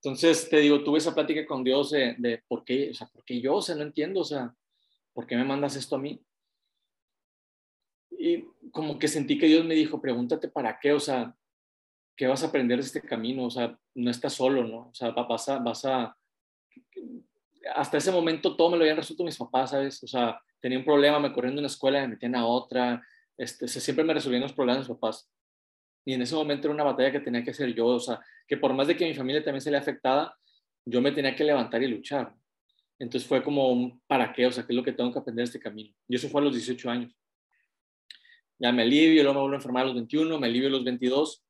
[0.03, 3.23] Entonces, te digo, tuve esa plática con Dios de, de, por qué, o sea, por
[3.25, 4.55] qué yo, o sea, no entiendo, o sea,
[5.13, 6.25] ¿por qué me mandas esto a mí?
[8.11, 11.37] Y como que sentí que Dios me dijo, pregúntate para qué, o sea,
[12.17, 13.45] ¿qué vas a aprender de este camino?
[13.45, 14.89] O sea, no estás solo, ¿no?
[14.89, 16.17] O sea, vas a, vas a,
[17.75, 20.03] hasta ese momento todo me lo habían resuelto mis papás, ¿sabes?
[20.03, 23.03] O sea, tenía un problema, me corrían de una escuela, me metían a otra,
[23.37, 25.31] este, siempre me resolvían los problemas mis papás.
[26.05, 28.57] Y en ese momento era una batalla que tenía que hacer yo, o sea, que
[28.57, 30.35] por más de que mi familia también se le afectada,
[30.85, 32.35] yo me tenía que levantar y luchar.
[32.99, 35.45] Entonces fue como un para qué, o sea, qué es lo que tengo que aprender
[35.45, 35.95] de este camino.
[36.09, 37.15] Y eso fue a los 18 años.
[38.59, 40.85] Ya me alivio, luego me vuelvo a enfermar a los 21, me alivio a los
[40.85, 41.43] 22.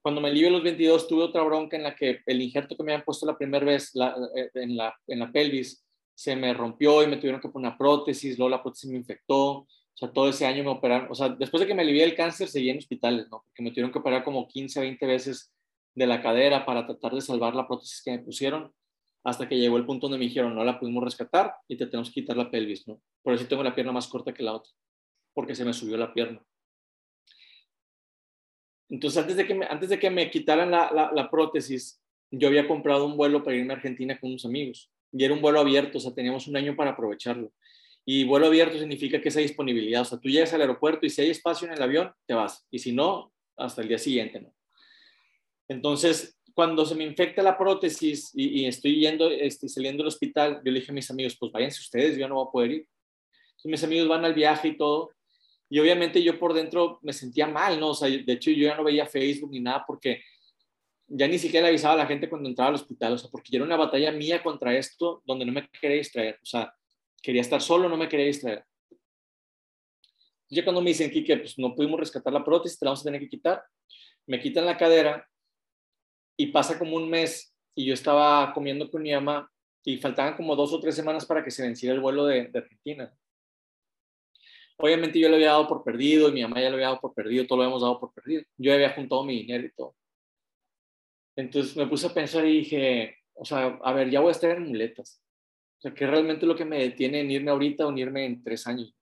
[0.00, 2.82] Cuando me alivio a los 22 tuve otra bronca en la que el injerto que
[2.82, 5.84] me habían puesto la primera vez la, eh, en, la, en la pelvis
[6.14, 9.66] se me rompió y me tuvieron que poner una prótesis, luego la prótesis me infectó,
[9.94, 12.16] o sea, todo ese año me operaron, o sea, después de que me alivié el
[12.16, 13.44] cáncer seguí en hospitales, ¿no?
[13.46, 15.52] Porque me tuvieron que operar como 15, 20 veces
[15.94, 18.72] de la cadera para tratar de salvar la prótesis que me pusieron,
[19.24, 22.08] hasta que llegó el punto donde me dijeron, no la pudimos rescatar y te tenemos
[22.08, 23.00] que quitar la pelvis, ¿no?
[23.22, 24.72] Por eso tengo la pierna más corta que la otra
[25.34, 26.42] porque se me subió la pierna.
[28.88, 32.48] Entonces, antes de que me, antes de que me quitaran la, la, la, prótesis, yo
[32.48, 34.90] había comprado un vuelo para irme a Argentina con unos amigos.
[35.12, 37.52] Y era un vuelo abierto, o sea, teníamos un año para aprovecharlo.
[38.04, 41.22] Y vuelo abierto significa que esa disponibilidad, o sea, tú llegas al aeropuerto y si
[41.22, 42.66] hay espacio en el avión, te vas.
[42.70, 44.54] Y si no, hasta el día siguiente, ¿no?
[45.68, 50.60] Entonces, cuando se me infecta la prótesis y, y estoy yendo, estoy saliendo del hospital,
[50.64, 52.88] yo le dije a mis amigos, pues váyanse ustedes, yo no voy a poder ir.
[53.50, 55.10] Entonces, mis amigos van al viaje y todo,
[55.70, 57.90] y obviamente yo por dentro me sentía mal, ¿no?
[57.90, 60.22] O sea, de hecho yo ya no veía Facebook ni nada porque
[61.06, 63.56] ya ni siquiera le avisaba a la gente cuando entraba al hospital, o sea, porque
[63.56, 66.74] era una batalla mía contra esto donde no me quería distraer, o sea,
[67.24, 68.64] quería estar solo, no me quería distraer.
[70.50, 73.04] Ya cuando me dicen, que pues no pudimos rescatar la prótesis, te la vamos a
[73.04, 73.64] tener que quitar,
[74.26, 75.26] me quitan la cadera
[76.36, 79.50] y pasa como un mes y yo estaba comiendo con mi mamá
[79.82, 82.58] y faltaban como dos o tres semanas para que se venciera el vuelo de, de
[82.58, 83.12] Argentina.
[84.76, 87.14] Obviamente yo le había dado por perdido y mi mamá ya lo había dado por
[87.14, 88.42] perdido, todo lo habíamos dado por perdido.
[88.58, 89.96] Yo había juntado mi dinero y todo.
[91.36, 94.50] Entonces me puse a pensar y dije, o sea, a ver, ya voy a estar
[94.50, 95.23] en muletas.
[95.84, 98.24] O sea, ¿qué es realmente lo que me detiene en irme ahorita o en irme
[98.24, 98.96] en tres años?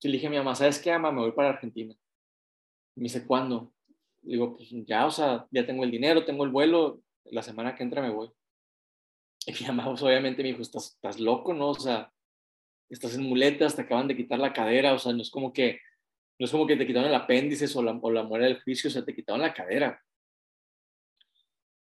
[0.00, 1.10] Y le dije a mi mamá, ¿sabes qué, mamá?
[1.10, 1.92] Me voy para Argentina.
[2.94, 3.74] Me dice, ¿cuándo?
[4.22, 7.74] Le digo, pues ya, o sea, ya tengo el dinero, tengo el vuelo, la semana
[7.74, 8.30] que entra me voy.
[9.46, 11.70] Y mi mamá, pues, obviamente me dijo, ¿estás, estás loco, no?
[11.70, 12.12] O sea,
[12.88, 15.80] estás en muletas, te acaban de quitar la cadera, o sea, no es como que,
[16.38, 18.86] no es como que te quitaron el apéndice o la, o la muera del juicio,
[18.86, 20.00] o sea, te quitaron la cadera.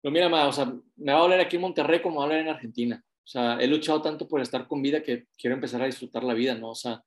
[0.03, 0.65] Pero mira, ma, o sea,
[0.97, 3.05] me va a doler aquí en Monterrey como va a doler en Argentina.
[3.25, 6.35] O sea, he luchado tanto por estar con vida que quiero empezar a disfrutar la
[6.35, 6.71] vida, ¿no?
[6.71, 7.03] O sea,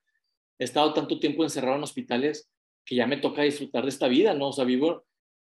[0.57, 2.49] he estado tanto tiempo encerrado en hospitales
[2.83, 4.49] que ya me toca disfrutar de esta vida, ¿no?
[4.49, 5.05] O sea, vivo,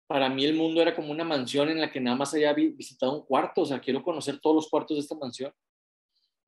[0.07, 3.13] para mí el mundo era como una mansión en la que nada más había visitado
[3.13, 5.53] un cuarto, o sea, quiero conocer todos los cuartos de esta mansión.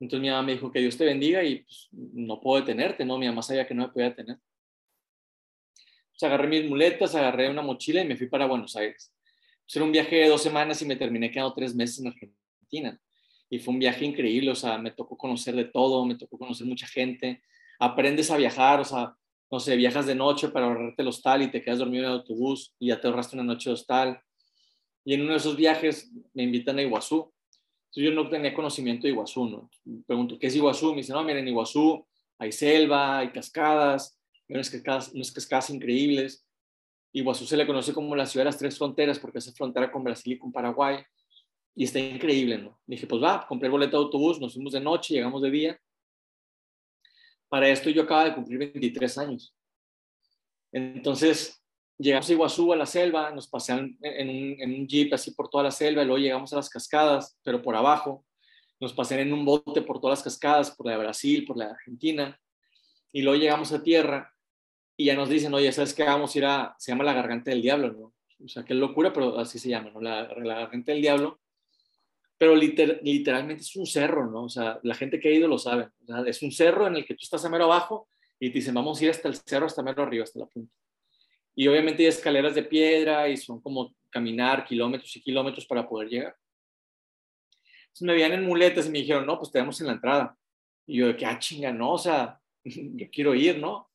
[0.00, 3.18] Entonces mi mamá me dijo que Dios te bendiga y pues, no puedo detenerte, ¿no?
[3.18, 4.38] Mi mamá sabía que no me podía detener.
[6.06, 9.12] Entonces agarré mis muletas, agarré una mochila y me fui para Buenos Aires.
[9.58, 13.00] Entonces, era un viaje de dos semanas y me terminé quedando tres meses en Argentina.
[13.50, 16.66] Y fue un viaje increíble, o sea, me tocó conocer de todo, me tocó conocer
[16.66, 17.42] mucha gente.
[17.78, 19.14] Aprendes a viajar, o sea,
[19.50, 22.18] no sé, viajas de noche para ahorrarte el hostal y te quedas dormido en el
[22.18, 24.20] autobús y ya te ahorraste una noche de hostal.
[25.04, 27.32] Y en uno de esos viajes me invitan a Iguazú.
[27.86, 29.70] Entonces yo no tenía conocimiento de Iguazú, ¿no?
[29.84, 30.90] Me pregunto, ¿qué es Iguazú?
[30.90, 32.06] Me dicen, no, miren, en Iguazú
[32.38, 34.18] hay selva, hay cascadas,
[34.48, 36.46] hay unas cascadas, unas cascadas increíbles.
[37.12, 40.04] Iguazú se le conoce como la ciudad de las tres fronteras porque hace frontera con
[40.04, 40.98] Brasil y con Paraguay.
[41.74, 42.78] Y está increíble, ¿no?
[42.86, 45.80] Dije, pues va, compré el boleto de autobús, nos fuimos de noche, llegamos de día.
[47.48, 49.54] Para esto yo acaba de cumplir 23 años.
[50.72, 51.62] Entonces,
[51.98, 55.48] llegamos a Iguazú, a la selva, nos pasean en un, en un jeep así por
[55.48, 58.24] toda la selva, y luego llegamos a las cascadas, pero por abajo.
[58.80, 61.66] Nos pasean en un bote por todas las cascadas, por la de Brasil, por la
[61.66, 62.40] de Argentina.
[63.12, 64.32] Y luego llegamos a tierra
[64.96, 66.04] y ya nos dicen, oye, ¿sabes qué?
[66.04, 68.14] Vamos a ir a, se llama la garganta del diablo, ¿no?
[68.44, 70.00] O sea, qué locura, pero así se llama, ¿no?
[70.00, 71.40] La, la garganta del diablo
[72.38, 74.44] pero literalmente es un cerro, ¿no?
[74.44, 75.88] O sea, la gente que ha ido lo sabe.
[76.24, 78.08] es un cerro en el que tú estás a mero abajo
[78.38, 80.72] y te dicen, vamos a ir hasta el cerro, hasta mero arriba, hasta la punta.
[81.56, 86.08] Y obviamente hay escaleras de piedra y son como caminar kilómetros y kilómetros para poder
[86.08, 86.36] llegar.
[87.88, 90.38] Entonces me veían en muletas y me dijeron, no, pues te damos en la entrada.
[90.86, 93.90] Y yo, que, ah, chinga, no, o sea, yo quiero ir, ¿no?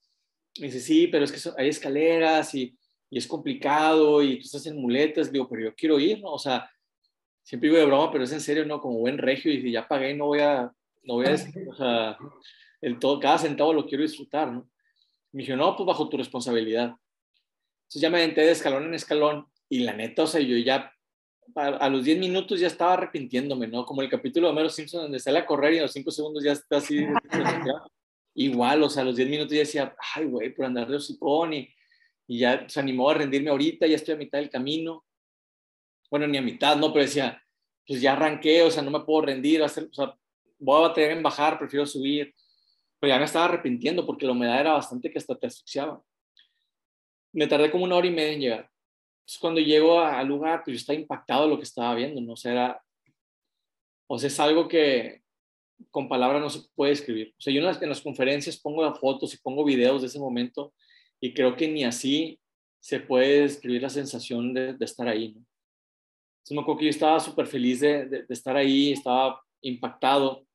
[0.60, 2.78] Me dice, sí, pero es que hay escaleras y,
[3.10, 5.32] y es complicado y tú estás en muletas.
[5.32, 6.34] Digo, pero yo quiero ir, ¿no?
[6.34, 6.70] O sea,
[7.44, 8.82] siempre digo de broma, pero es en serio, ¿no?
[8.82, 10.72] Como buen regio y si ya pagué, no voy a,
[11.04, 12.18] no voy a, o sea,
[12.82, 14.70] el todo, cada centavo lo quiero disfrutar, ¿no?
[15.32, 16.96] Me dijo, no, pues bajo tu responsabilidad.
[17.84, 20.92] Entonces ya me aventé de escalón en escalón y la neta, o sea, yo ya
[21.56, 23.86] a, los 10 minutos ya estaba arrepintiéndome, ¿no?
[23.86, 26.44] Como el capítulo de Homero Simpson donde sale a correr y en los 5 segundos
[26.44, 27.06] ya está así.
[28.36, 31.54] Igual, o sea, a los 10 minutos ya decía, ay, güey, por andar de hocicón
[31.54, 31.70] y,
[32.28, 35.04] y ya se animó a rendirme ahorita, ya estoy a mitad del camino
[36.14, 36.94] bueno, ni a mitad, ¿no?
[36.94, 37.44] Pero decía,
[37.88, 40.16] pues ya arranqué, o sea, no me puedo rendir, o sea,
[40.60, 42.36] voy a tener en bajar, prefiero subir.
[43.00, 46.04] Pero ya me estaba arrepintiendo porque la humedad era bastante que hasta te asfixiaba.
[47.32, 48.70] Me tardé como una hora y media en llegar.
[49.22, 52.34] Entonces, cuando llego al lugar, pues yo estaba impactado lo que estaba viendo, ¿no?
[52.34, 52.84] O sea, era,
[54.06, 55.24] o sea, es algo que
[55.90, 57.34] con palabras no se puede escribir.
[57.40, 60.20] O sea, yo en las, en las conferencias pongo fotos y pongo videos de ese
[60.20, 60.76] momento
[61.20, 62.40] y creo que ni así
[62.80, 65.44] se puede describir la sensación de, de estar ahí, ¿no?
[66.44, 70.46] Entonces me acuerdo que yo estaba súper feliz de, de, estar ahí, estaba impactado.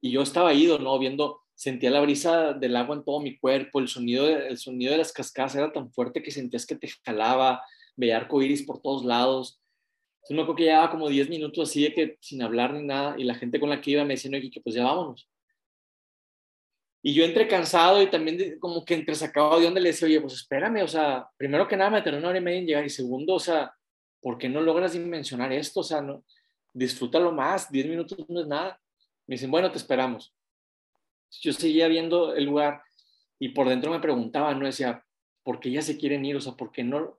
[0.00, 0.98] Y yo estaba ido, ¿no?
[0.98, 4.90] Viendo, sentía la brisa del agua en todo mi cuerpo, el sonido de, el sonido
[4.90, 7.62] de las cascadas era tan fuerte que sentías que te jalaba,
[7.94, 9.60] veía arcoíris por todos lados.
[10.22, 13.14] Entonces me acuerdo que llevaba como 10 minutos así de que sin hablar ni nada,
[13.16, 15.28] y la gente con la que iba me decía, que pues ya vámonos.
[17.00, 20.20] Y yo entré cansado y también como que entre sacado de donde le decía, oye,
[20.20, 22.84] pues espérame, o sea, primero que nada me tardé una hora y media en llegar
[22.84, 23.72] y segundo, o sea,
[24.20, 25.80] ¿por qué no logras dimensionar esto?
[25.80, 26.24] O sea, no,
[26.72, 28.80] disfrútalo más, 10 minutos no es nada.
[29.26, 30.34] Me dicen, bueno, te esperamos.
[31.40, 32.82] Yo seguía viendo el lugar
[33.38, 35.04] y por dentro me preguntaba, no decía,
[35.42, 36.36] ¿por qué ya se quieren ir?
[36.36, 37.18] O sea, ¿por qué no?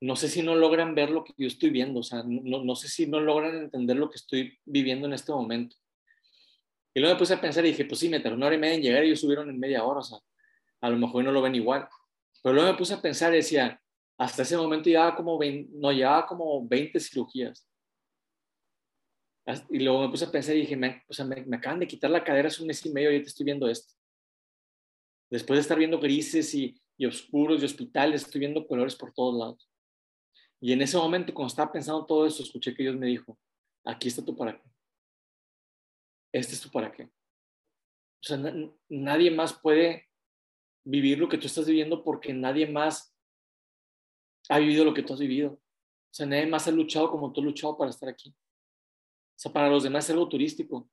[0.00, 2.74] No sé si no logran ver lo que yo estoy viendo, o sea, no, no
[2.74, 5.76] sé si no logran entender lo que estoy viviendo en este momento.
[6.94, 8.58] Y luego me puse a pensar y dije, pues sí, me tardó una hora y
[8.58, 10.18] media en llegar y ellos subieron en media hora, o sea,
[10.80, 11.86] a lo mejor no lo ven igual.
[12.42, 13.80] Pero luego me puse a pensar y decía,
[14.20, 17.66] hasta ese momento llevaba como 20, no, llevaba como 20 cirugías.
[19.70, 22.10] Y luego me puse a pensar y dije, me, o sea, me, acaban de quitar
[22.10, 23.94] la cadera hace un mes y medio y te estoy viendo esto.
[25.30, 29.38] Después de estar viendo grises y, y oscuros y hospitales, estoy viendo colores por todos
[29.38, 29.70] lados.
[30.60, 33.38] Y en ese momento, cuando estaba pensando todo eso, escuché que Dios me dijo,
[33.86, 34.68] aquí está tu para qué.
[36.30, 37.04] Este es tu para qué.
[37.04, 38.38] O sea,
[38.90, 40.10] nadie más puede
[40.84, 43.09] vivir lo que tú estás viviendo porque nadie más
[44.50, 45.52] ha vivido lo que tú has vivido.
[45.52, 48.30] O sea, nadie más ha luchado como tú has luchado para estar aquí.
[48.30, 50.90] O sea, para los demás es algo turístico,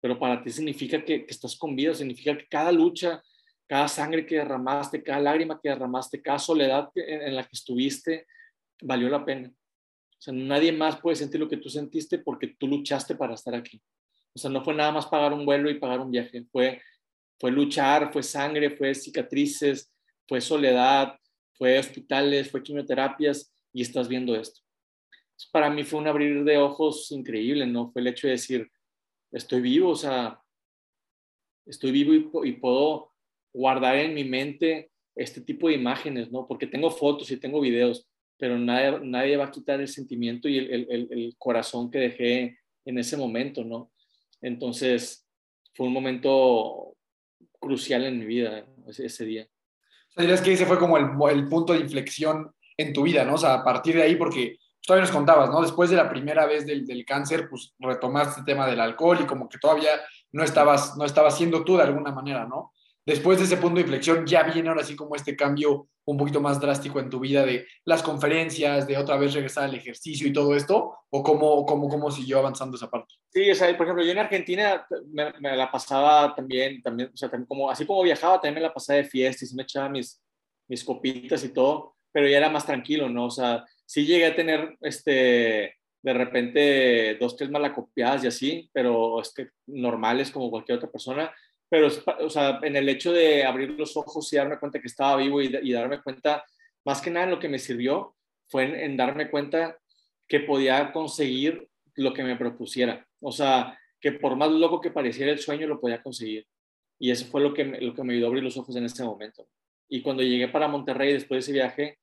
[0.00, 3.22] pero para ti significa que, estás con vida, significa que cada lucha,
[3.66, 8.26] cada sangre que derramaste, cada lágrima que derramaste, cada soledad en, en la que estuviste,
[8.82, 9.48] valió la pena.
[9.48, 13.54] O sea, nadie más puede sentir lo que tú sentiste porque tú luchaste para estar
[13.54, 13.82] aquí.
[14.32, 16.80] O sea, no fue nada más pagar un vuelo y pagar un viaje, fue,
[17.40, 19.92] fue luchar, fue sangre, fue cicatrices,
[20.28, 21.18] fue soledad,
[21.56, 24.60] fue hospitales, fue quimioterapias y estás viendo esto.
[25.52, 27.90] para mí fue un abrir de ojos increíble, ¿no?
[27.92, 28.70] Fue el hecho de decir,
[29.32, 30.40] estoy vivo, o sea,
[31.66, 33.12] estoy vivo y, puedo
[33.52, 36.46] guardar en mi mente este tipo de imágenes, ¿no?
[36.46, 40.58] Porque tengo fotos y tengo videos, pero nadie, nadie va a quitar el sentimiento y
[40.58, 43.92] el, el, corazón que dejé en ese momento, ¿no?
[44.40, 45.26] Entonces,
[45.74, 46.96] fue un momento
[47.58, 49.48] crucial en mi vida ese día.
[50.16, 53.34] Sea, que ese fue como el, punto de inflexión en tu vida, ¿no?
[53.34, 55.60] O sea, a partir de ahí, porque todavía nos contabas, ¿no?
[55.60, 59.26] Después de la primera vez del, del, cáncer, pues retomaste el tema del alcohol y
[59.26, 59.90] como que todavía
[60.32, 62.72] no estabas, no estabas siendo tú de alguna manera, ¿no?
[63.04, 66.40] Después de ese punto de inflexión, ya viene ahora sí como este cambio un poquito
[66.40, 70.32] más drástico en tu vida de las conferencias, de otra vez regresar al ejercicio y
[70.32, 73.14] todo esto, o cómo, cómo, cómo siguió avanzando esa parte?
[73.32, 77.16] Sí, o sea, por ejemplo, yo en Argentina me, me la pasaba también, también, o
[77.16, 80.22] sea, también como, así como viajaba, también me la pasaba de fiestas, me echaba mis,
[80.68, 83.26] mis copitas y todo, pero ya era más tranquilo, ¿no?
[83.26, 89.20] O sea, sí llegué a tener, este, de repente, dos, tres malacopiadas y así, pero
[89.20, 91.34] este, normales como cualquier otra persona,
[91.68, 91.88] pero,
[92.20, 95.42] o sea, en el hecho de abrir los ojos y darme cuenta que estaba vivo
[95.42, 96.44] y, darme cuenta,
[96.84, 98.14] más que nada lo que me sirvió,
[98.48, 99.78] fue en, darme cuenta
[100.28, 103.06] que podía conseguir lo que me propusiera.
[103.20, 106.46] O sea, que por más loco que pareciera el sueño, lo podía conseguir.
[106.98, 108.84] Y eso fue lo que, me, lo que me ayudó a abrir los ojos en
[108.84, 109.48] ese momento.
[109.88, 111.98] Y cuando llegué para Monterrey después de ese viaje,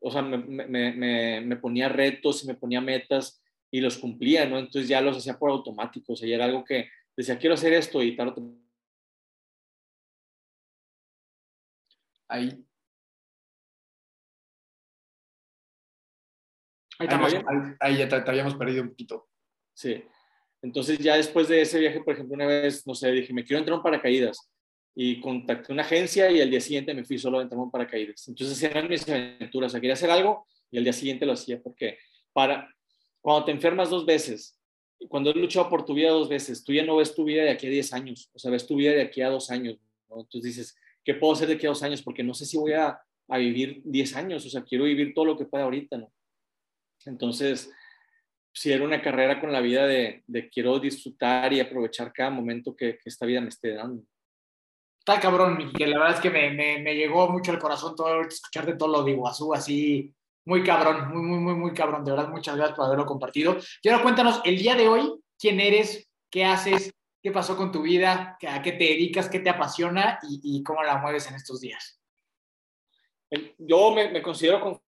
[0.00, 4.46] o sea, me, me, me, me ponía retos y me ponía metas y los cumplía,
[4.46, 4.58] ¿no?
[4.58, 7.72] Entonces ya los hacía por automático, o sea, ya era algo que decía, quiero hacer
[7.72, 8.34] esto y tal.
[12.28, 12.64] Ahí.
[16.98, 17.42] Ahí, estamos, ahí,
[17.80, 19.28] ahí ya te, te, habíamos perdido un poquito.
[19.74, 20.04] Sí.
[20.62, 23.58] Entonces ya después de ese viaje, por ejemplo, una vez, no sé, dije, me quiero
[23.58, 24.50] entrar en paracaídas.
[24.94, 28.28] Y contacté una agencia y al día siguiente me fui solo a entrar en paracaídas.
[28.28, 29.70] Entonces eran mis aventuras.
[29.70, 31.62] O sea, quería hacer algo y al día siguiente lo hacía.
[31.62, 31.98] Porque
[32.32, 32.68] para,
[33.20, 34.59] cuando te enfermas dos veces
[35.08, 37.50] cuando has luchado por tu vida dos veces, tú ya no ves tu vida de
[37.50, 39.78] aquí a 10 años, o sea, ves tu vida de aquí a dos años,
[40.08, 40.20] ¿no?
[40.20, 42.02] Entonces dices, ¿qué puedo hacer de aquí a dos años?
[42.02, 45.24] Porque no sé si voy a, a vivir 10 años, o sea, quiero vivir todo
[45.24, 46.12] lo que pueda ahorita, ¿no?
[47.06, 47.72] Entonces,
[48.52, 52.76] si era una carrera con la vida de, de quiero disfrutar y aprovechar cada momento
[52.76, 54.02] que, que, esta vida me esté dando.
[54.98, 58.20] Está cabrón, que la verdad es que me, me, me llegó mucho al corazón todo
[58.20, 60.14] escucharte todo lo de Iguazú, así
[60.50, 62.04] muy cabrón, muy, muy, muy, muy cabrón.
[62.04, 63.56] De verdad, muchas gracias por haberlo compartido.
[63.84, 66.10] Y ahora cuéntanos, el día de hoy, ¿quién eres?
[66.28, 66.92] ¿Qué haces?
[67.22, 68.36] ¿Qué pasó con tu vida?
[68.48, 69.28] ¿A qué te dedicas?
[69.28, 70.18] ¿Qué te apasiona?
[70.42, 72.00] ¿Y, cómo la mueves en estos días?
[73.58, 74.82] Yo me, me considero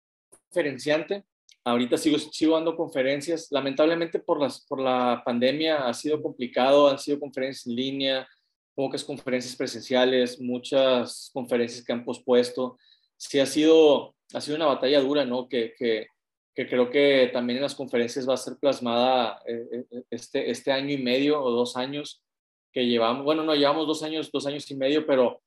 [0.49, 1.25] conferenciante.
[1.65, 3.49] Ahorita sigo, sigo dando conferencias.
[3.51, 6.87] Lamentablemente por, las, por la pandemia ha sido complicado.
[6.87, 8.27] Han sido conferencias en línea,
[8.75, 12.77] pocas conferencias presenciales, muchas conferencias que han pospuesto.
[13.17, 15.47] Sí ha sido ha sido una batalla dura, ¿no?
[15.47, 16.07] Que, que,
[16.53, 20.71] que, creo que también en las conferencias va a ser plasmada eh, eh, este, este
[20.71, 22.23] año y medio o dos años
[22.71, 23.23] que llevamos.
[23.23, 25.41] Bueno, no, llevamos dos años, dos años y medio, pero,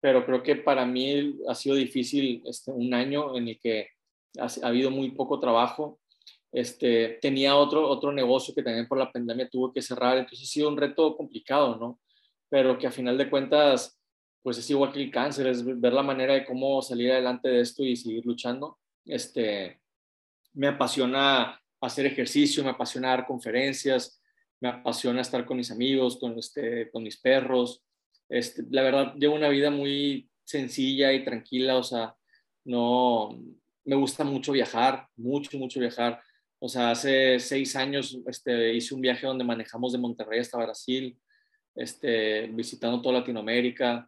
[0.00, 3.88] pero creo que para mí ha sido difícil este, un año en el que
[4.38, 5.98] ha, ha habido muy poco trabajo.
[6.52, 10.52] Este, tenía otro, otro negocio que también por la pandemia tuvo que cerrar, entonces ha
[10.52, 11.98] sido un reto complicado, ¿no?
[12.48, 13.98] Pero que a final de cuentas
[14.44, 17.62] pues es igual que el cáncer, es ver la manera de cómo salir adelante de
[17.62, 18.78] esto y seguir luchando.
[19.06, 19.80] Este,
[20.52, 24.22] me apasiona hacer ejercicio, me apasiona dar conferencias,
[24.60, 27.82] me apasiona estar con mis amigos, con, este, con mis perros.
[28.28, 32.14] Este, la verdad, llevo una vida muy sencilla y tranquila, o sea,
[32.66, 33.40] no,
[33.86, 36.20] me gusta mucho viajar, mucho, mucho viajar.
[36.58, 41.18] O sea, hace seis años este, hice un viaje donde manejamos de Monterrey hasta Brasil,
[41.74, 44.06] este, visitando toda Latinoamérica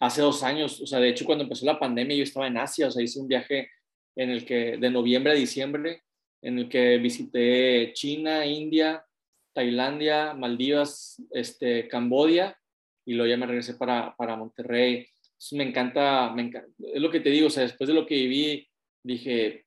[0.00, 2.88] hace dos años, o sea, de hecho cuando empezó la pandemia yo estaba en Asia,
[2.88, 3.70] o sea, hice un viaje
[4.16, 6.02] en el que, de noviembre a diciembre,
[6.42, 9.04] en el que visité China, India,
[9.52, 12.56] Tailandia, Maldivas, este, Cambodia,
[13.04, 15.06] y luego ya me regresé para, para Monterrey.
[15.52, 18.14] me encanta, me encanta, es lo que te digo, o sea, después de lo que
[18.14, 18.68] viví,
[19.02, 19.66] dije,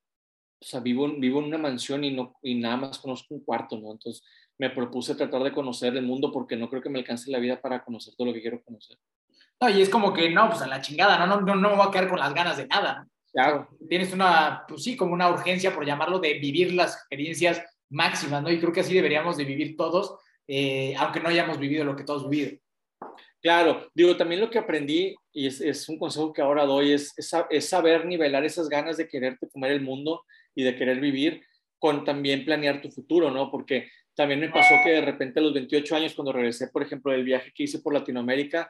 [0.61, 3.79] o sea, vivo, vivo en una mansión y, no, y nada más conozco un cuarto,
[3.79, 3.91] ¿no?
[3.91, 4.23] Entonces
[4.59, 7.59] me propuse tratar de conocer el mundo porque no creo que me alcance la vida
[7.59, 8.97] para conocer todo lo que quiero conocer.
[9.61, 11.87] No, y es como que, no, pues a la chingada, no, no, no, me voy
[11.87, 13.07] a quedar con las ganas de nada.
[13.31, 13.69] Claro.
[13.87, 18.51] Tienes una, pues sí, como una urgencia, por llamarlo, de vivir las experiencias máximas, ¿no?
[18.51, 22.03] Y creo que así deberíamos de vivir todos, eh, aunque no hayamos vivido lo que
[22.03, 22.57] todos vivido.
[23.39, 27.31] Claro, digo, también lo que aprendí, y es, un consejo que ahora doy, es, es,
[27.49, 30.23] es, saber nivelar esas ganas de quererte comer el mundo
[30.55, 31.43] y de querer vivir
[31.79, 33.49] con también planear tu futuro, ¿no?
[33.51, 37.11] Porque también me pasó que de repente a los 28 años, cuando regresé, por ejemplo,
[37.11, 38.69] del viaje que hice por Latinoamérica,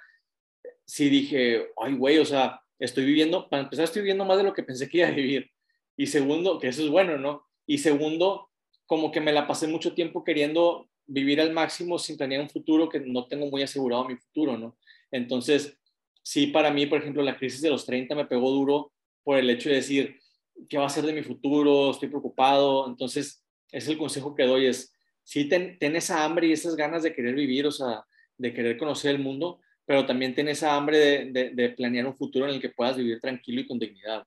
[0.91, 4.53] sí dije, ay, güey, o sea, estoy viviendo, para empezar, estoy viviendo más de lo
[4.53, 5.49] que pensé que iba a vivir.
[5.95, 7.47] Y segundo, que eso es bueno, ¿no?
[7.65, 8.49] Y segundo,
[8.85, 12.89] como que me la pasé mucho tiempo queriendo vivir al máximo sin tener un futuro
[12.89, 14.77] que no tengo muy asegurado mi futuro, ¿no?
[15.11, 15.79] Entonces,
[16.23, 18.91] sí, para mí, por ejemplo, la crisis de los 30 me pegó duro
[19.23, 20.19] por el hecho de decir,
[20.67, 21.91] ¿qué va a ser de mi futuro?
[21.91, 22.85] Estoy preocupado.
[22.89, 27.13] Entonces, es el consejo que doy, es, sí, ten, esa hambre y esas ganas de
[27.13, 28.03] querer vivir, o sea,
[28.37, 29.61] de querer conocer el mundo,
[29.91, 33.19] pero también ten esa hambre de, de, planear un futuro en el que puedas vivir
[33.19, 34.25] tranquilo y con dignidad.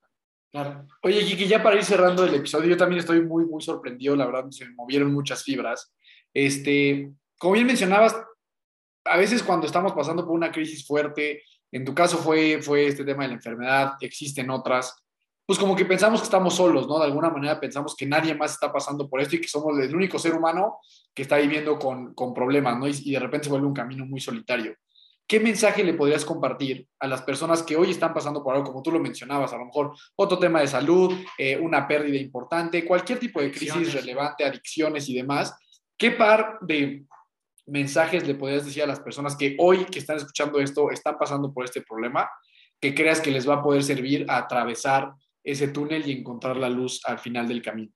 [0.53, 0.87] Claro.
[1.01, 4.27] Oye, Kiki, ya para ir cerrando el episodio, yo también estoy muy, muy sorprendido, la
[4.27, 5.91] verdad, se me movieron muchas fibras.
[6.35, 8.15] Este, como bien mencionabas,
[9.07, 11.43] a veces cuando estamos pasando por una crisis fuerte,
[11.73, 14.95] en tu caso fue, fue este tema de la enfermedad, existen otras,
[15.47, 16.99] pues como que pensamos que estamos solos, ¿no?
[16.99, 19.97] De alguna manera pensamos que nadie más está pasando por esto y que somos el
[19.97, 20.77] único ser humano
[21.15, 22.87] que está viviendo con, con problemas, ¿no?
[22.87, 24.75] Y, de repente se vuelve un camino muy solitario.
[25.27, 28.83] ¿Qué mensaje le podrías compartir a las personas que hoy están pasando por algo, como
[28.83, 33.18] tú lo mencionabas, a lo mejor otro tema de salud, eh, una pérdida importante, cualquier
[33.18, 35.57] tipo de crisis relevante, adicciones y demás?
[35.97, 37.07] ¿Qué par de
[37.66, 41.55] mensajes le podrías decir a las personas que hoy que están escuchando esto están pasando
[41.55, 42.29] por este problema,
[42.79, 46.68] que creas que les va a poder servir a atravesar ese túnel y encontrar la
[46.68, 47.93] luz al final del camino?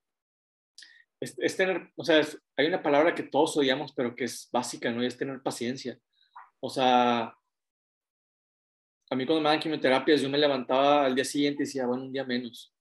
[1.21, 2.25] Es, tener, o sea,
[2.57, 5.03] hay una palabra que todos odiamos, pero que es básica, ¿no?
[5.03, 5.99] Y es tener paciencia.
[6.61, 7.35] O sea,
[9.11, 12.05] a mí cuando me daban quimioterapias, yo me levantaba al día siguiente y decía, bueno,
[12.05, 12.75] un día menos.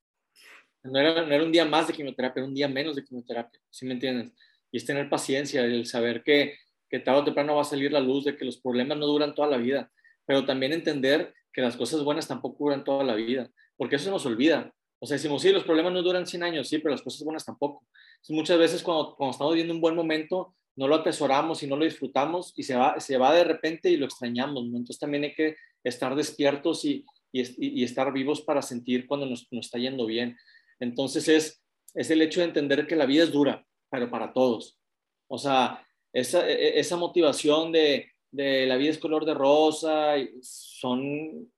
[0.83, 3.93] No era, un día más de quimioterapia, era un día menos de quimioterapia, ¿sí me
[3.93, 4.31] entiendes?
[4.71, 6.57] Y es tener paciencia, el saber que
[6.89, 9.35] que tarde o temprano va a salir la luz de que los problemas no duran
[9.35, 9.91] toda la vida,
[10.25, 14.25] pero también entender que las cosas buenas tampoco duran toda la vida, porque eso nos
[14.25, 14.73] olvida.
[14.99, 17.45] O sea, decimos, sí, los problemas no duran 100 años, sí, pero las cosas buenas
[17.45, 17.85] tampoco.
[18.29, 21.85] muchas veces cuando, cuando estamos viviendo un buen momento, no lo atesoramos y no lo
[21.85, 24.63] disfrutamos y se va, se va de repente y lo extrañamos.
[24.63, 29.47] Entonces también hay que estar despiertos y, y, y estar vivos para sentir cuando nos,
[29.51, 30.37] nos, está yendo bien.
[30.79, 31.63] Entonces es,
[31.95, 34.79] es el hecho de entender que la vida es dura, pero para todos.
[35.27, 40.13] O sea, esa, e, e, esa motivación de, de, la vida es color de rosa,
[40.41, 41.51] son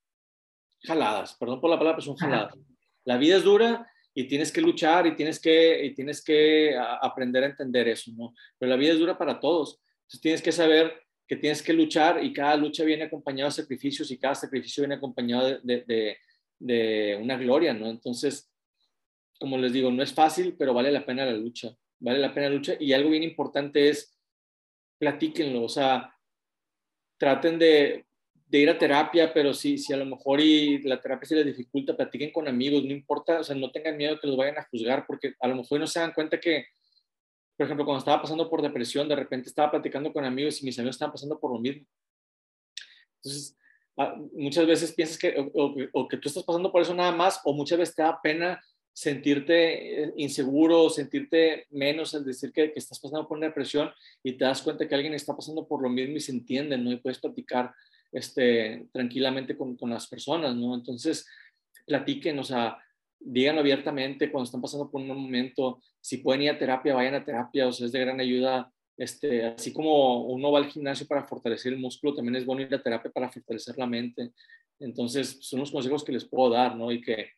[0.84, 2.54] jaladas, perdón por la palabra, pero son jaladas.
[3.04, 7.44] La vida es dura y tienes que luchar y tienes que, y tienes que aprender
[7.44, 8.34] a entender eso, ¿no?
[8.58, 9.80] Pero la vida es dura para todos.
[10.02, 10.94] Entonces tienes que saber
[11.28, 14.96] que tienes que luchar y cada lucha viene acompañada de sacrificios y cada sacrificio viene
[14.96, 16.18] acompañado de, de,
[16.58, 17.88] de una gloria, ¿no?
[17.88, 18.52] Entonces,
[19.40, 22.50] como les digo, no es fácil, pero vale la pena la lucha, vale la pena
[22.50, 22.74] la lucha.
[22.80, 24.18] Y algo bien importante es
[24.98, 26.14] platíquenlo, o sea,
[27.18, 28.06] traten de,
[28.58, 31.96] ir a terapia, pero si, si a lo mejor y la terapia se les dificulta,
[31.96, 35.06] platiquen con amigos, no importa, o sea, no tengan miedo que los vayan a juzgar,
[35.06, 36.66] porque a lo mejor no se dan cuenta que,
[37.56, 40.80] por ejemplo, cuando estaba pasando por depresión, de repente estaba platicando con amigos y mis
[40.80, 41.86] amigos estaban pasando por lo mismo.
[43.18, 43.56] Entonces,
[43.98, 47.42] ah, muchas veces piensas que o, o, que tú estás pasando por eso nada más,
[47.44, 48.60] o muchas veces te da pena
[48.92, 53.92] sentirte eh, inseguro, sentirte menos al decir que, que, estás pasando por una depresión
[54.24, 56.92] y te das cuenta que alguien está pasando por lo mismo y se entiende, ¿no?
[56.92, 57.74] Y puedes platicar
[58.12, 60.76] este, tranquilamente con, con las personas, ¿no?
[60.76, 61.28] Entonces,
[61.86, 62.78] platiquen, o sea,
[63.20, 67.26] díganlo abiertamente cuando están pasando por un momento, si pueden ir a terapia, vayan a
[67.26, 68.72] terapia, o sea, es de gran ayuda.
[68.98, 72.74] Este, así como uno va al gimnasio para fortalecer el músculo, también es bueno ir
[72.74, 74.32] a terapia para fortalecer la mente.
[74.80, 76.92] Entonces, son los consejos que les puedo dar, ¿no?
[76.92, 77.32] Y que,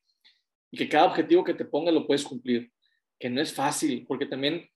[0.72, 2.72] y que cada objetivo que te pongas lo puedes cumplir,
[3.20, 4.68] que no es fácil, porque también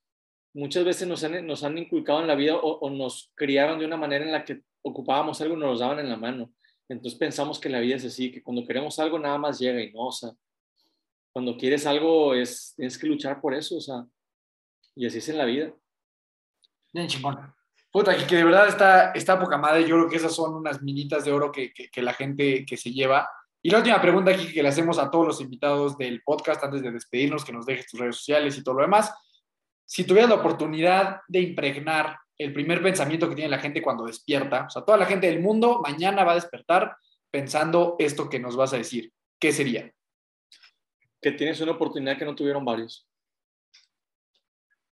[0.55, 3.97] muchas veces nos han, nos han inculcado en la vida o, nos criaron de una
[3.97, 6.51] manera en la que ocupábamos algo y nos lo daban en la mano.
[6.87, 9.91] Entonces pensamos que la vida es así, que cuando queremos algo nada más llega y
[9.91, 10.31] no, o sea,
[11.33, 14.05] cuando quieres algo es, tienes que luchar por eso, o sea,
[14.95, 15.73] y así es en la vida.
[16.93, 17.37] Bien chingón.
[17.91, 19.82] Puta, que de verdad está, está poca madre.
[19.82, 22.77] Yo creo que esas son unas minitas de oro que, que, que la gente que
[22.77, 23.29] se lleva.
[23.61, 26.82] Y la última pregunta aquí que le hacemos a todos los invitados del podcast antes
[26.82, 29.13] de despedirnos, que nos dejes tus redes sociales y todo lo demás.
[29.86, 34.66] Si tuvieras la oportunidad de impregnar el primer pensamiento que tiene la gente cuando despierta,
[34.66, 36.97] o sea, toda la gente del mundo mañana va a despertar
[37.32, 39.93] pensando esto que nos vas a decir, ¿qué sería?
[41.21, 43.07] Que tienes una oportunidad que no tuvieron varios.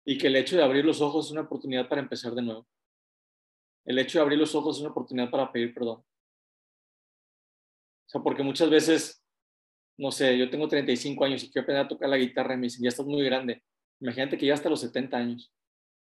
[0.05, 2.67] Y que el hecho de abrir los ojos es una oportunidad para empezar de nuevo.
[3.85, 6.03] El hecho de abrir los ojos es una oportunidad para pedir perdón
[8.13, 9.23] sea, porque muchas veces,
[9.97, 12.63] no sé, yo tengo 35 años y quiero aprender a tocar la guitarra y me
[12.63, 13.63] dicen, ya estás muy grande.
[14.03, 15.49] Imagínate que ya hasta los 70 años.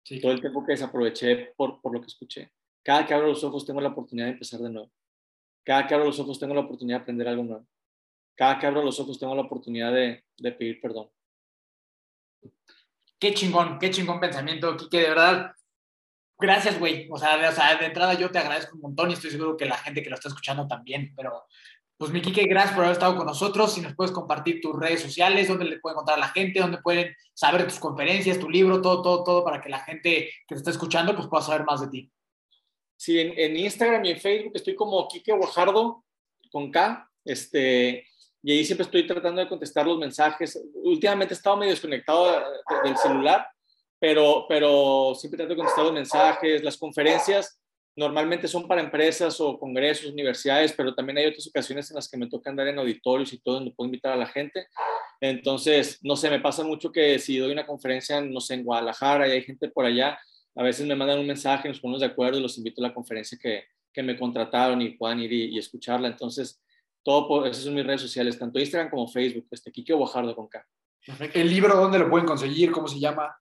[0.03, 0.21] Sí.
[0.21, 2.49] Todo el tiempo que desaproveché por, por lo que escuché.
[2.81, 4.89] Cada que abro los ojos tengo la oportunidad de empezar de nuevo.
[5.65, 7.67] Cada que abro los ojos tengo la oportunidad de aprender algo nuevo.
[8.35, 11.09] Cada que abro los ojos tengo la oportunidad de, de pedir perdón.
[13.19, 15.51] Qué chingón, qué chingón pensamiento, Kike, de verdad.
[16.39, 17.09] Gracias, güey.
[17.11, 19.57] O sea, de, o sea, de entrada yo te agradezco un montón y estoy seguro
[19.57, 21.43] que la gente que lo está escuchando también, pero
[21.99, 23.73] pues mi Kike, gracias por haber estado con nosotros.
[23.73, 26.77] Si nos puedes compartir tus redes sociales, dónde le puede encontrar a la gente, dónde
[26.77, 30.55] pueden saber tus conferencias, tu libro, todo, todo, todo, para que la gente que te
[30.55, 32.09] está escuchando pues pueda saber más de ti.
[32.95, 36.05] Sí, en, Instagram y en Facebook estoy como Kike Guajardo,
[36.49, 38.07] con K, este,
[38.43, 40.57] y ahí siempre estoy tratando de contestar los mensajes.
[40.75, 42.45] Últimamente he estado medio desconectado
[42.81, 43.45] del celular,
[43.99, 47.58] pero, pero siempre trato de contestar los mensajes, las conferencias
[47.99, 52.17] normalmente son para empresas o congresos, universidades, pero también hay otras ocasiones en las que
[52.17, 54.67] me toca andar en auditorios y todo, donde puedo invitar a la gente.
[55.19, 59.27] Entonces, no sé, me pasa mucho que si doy una conferencia, no sé, en Guadalajara
[59.27, 60.17] y hay gente por allá,
[60.55, 62.93] a veces me mandan un mensaje, nos ponemos de acuerdo y los invito a la
[62.93, 66.07] conferencia que, que me contrataron y puedan ir y, escucharla.
[66.07, 66.63] Entonces,
[67.03, 70.65] todo esas son mis redes sociales, tanto Instagram como Facebook, este Kike Guajardo con K.
[71.33, 72.71] ¿El libro dónde lo pueden conseguir?
[72.71, 73.35] ¿Cómo se llama?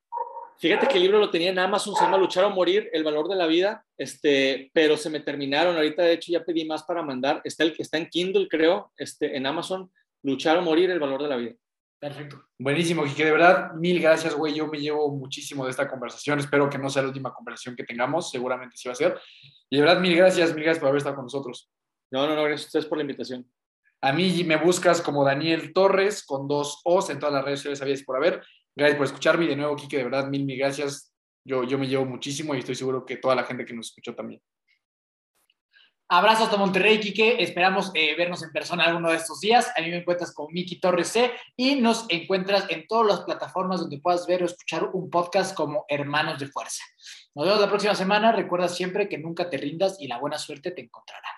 [0.60, 3.28] Fíjate que el libro lo tenía en Amazon, se llama Luchar o Morir, El Valor
[3.28, 5.76] de la Vida, este, pero se me terminaron.
[5.76, 7.40] Ahorita, de hecho, ya pedí más para mandar.
[7.44, 9.90] Está el que está en Kindle, creo, este, en Amazon,
[10.22, 11.54] Luchar o Morir, El Valor de la Vida.
[12.00, 12.44] Perfecto.
[12.58, 13.24] Buenísimo, Quique.
[13.24, 14.54] De verdad, mil gracias, güey.
[14.54, 16.38] Yo me llevo muchísimo de esta conversación.
[16.38, 18.30] Espero que no sea la última conversación que tengamos.
[18.30, 19.20] Seguramente sí va a ser.
[19.68, 21.70] Y de verdad, mil gracias, mil gracias por haber estado con nosotros.
[22.10, 23.48] No, no, no, gracias a ustedes por la invitación.
[24.00, 27.80] A mí me buscas como Daniel Torres con dos O's en todas las redes sociales,
[27.80, 28.42] sabías por haber.
[28.78, 31.12] Gracias por escucharme y de nuevo, Kike, de verdad, mil, mil gracias.
[31.44, 34.14] Yo, yo me llevo muchísimo y estoy seguro que toda la gente que nos escuchó
[34.14, 34.40] también.
[36.08, 37.42] Abrazos hasta Monterrey, Quique.
[37.42, 39.68] Esperamos eh, vernos en persona alguno de estos días.
[39.76, 43.80] A mí me encuentras con Miki Torres C y nos encuentras en todas las plataformas
[43.80, 46.84] donde puedas ver o escuchar un podcast como Hermanos de Fuerza.
[47.34, 48.30] Nos vemos la próxima semana.
[48.30, 51.37] Recuerda siempre que nunca te rindas y la buena suerte te encontrará.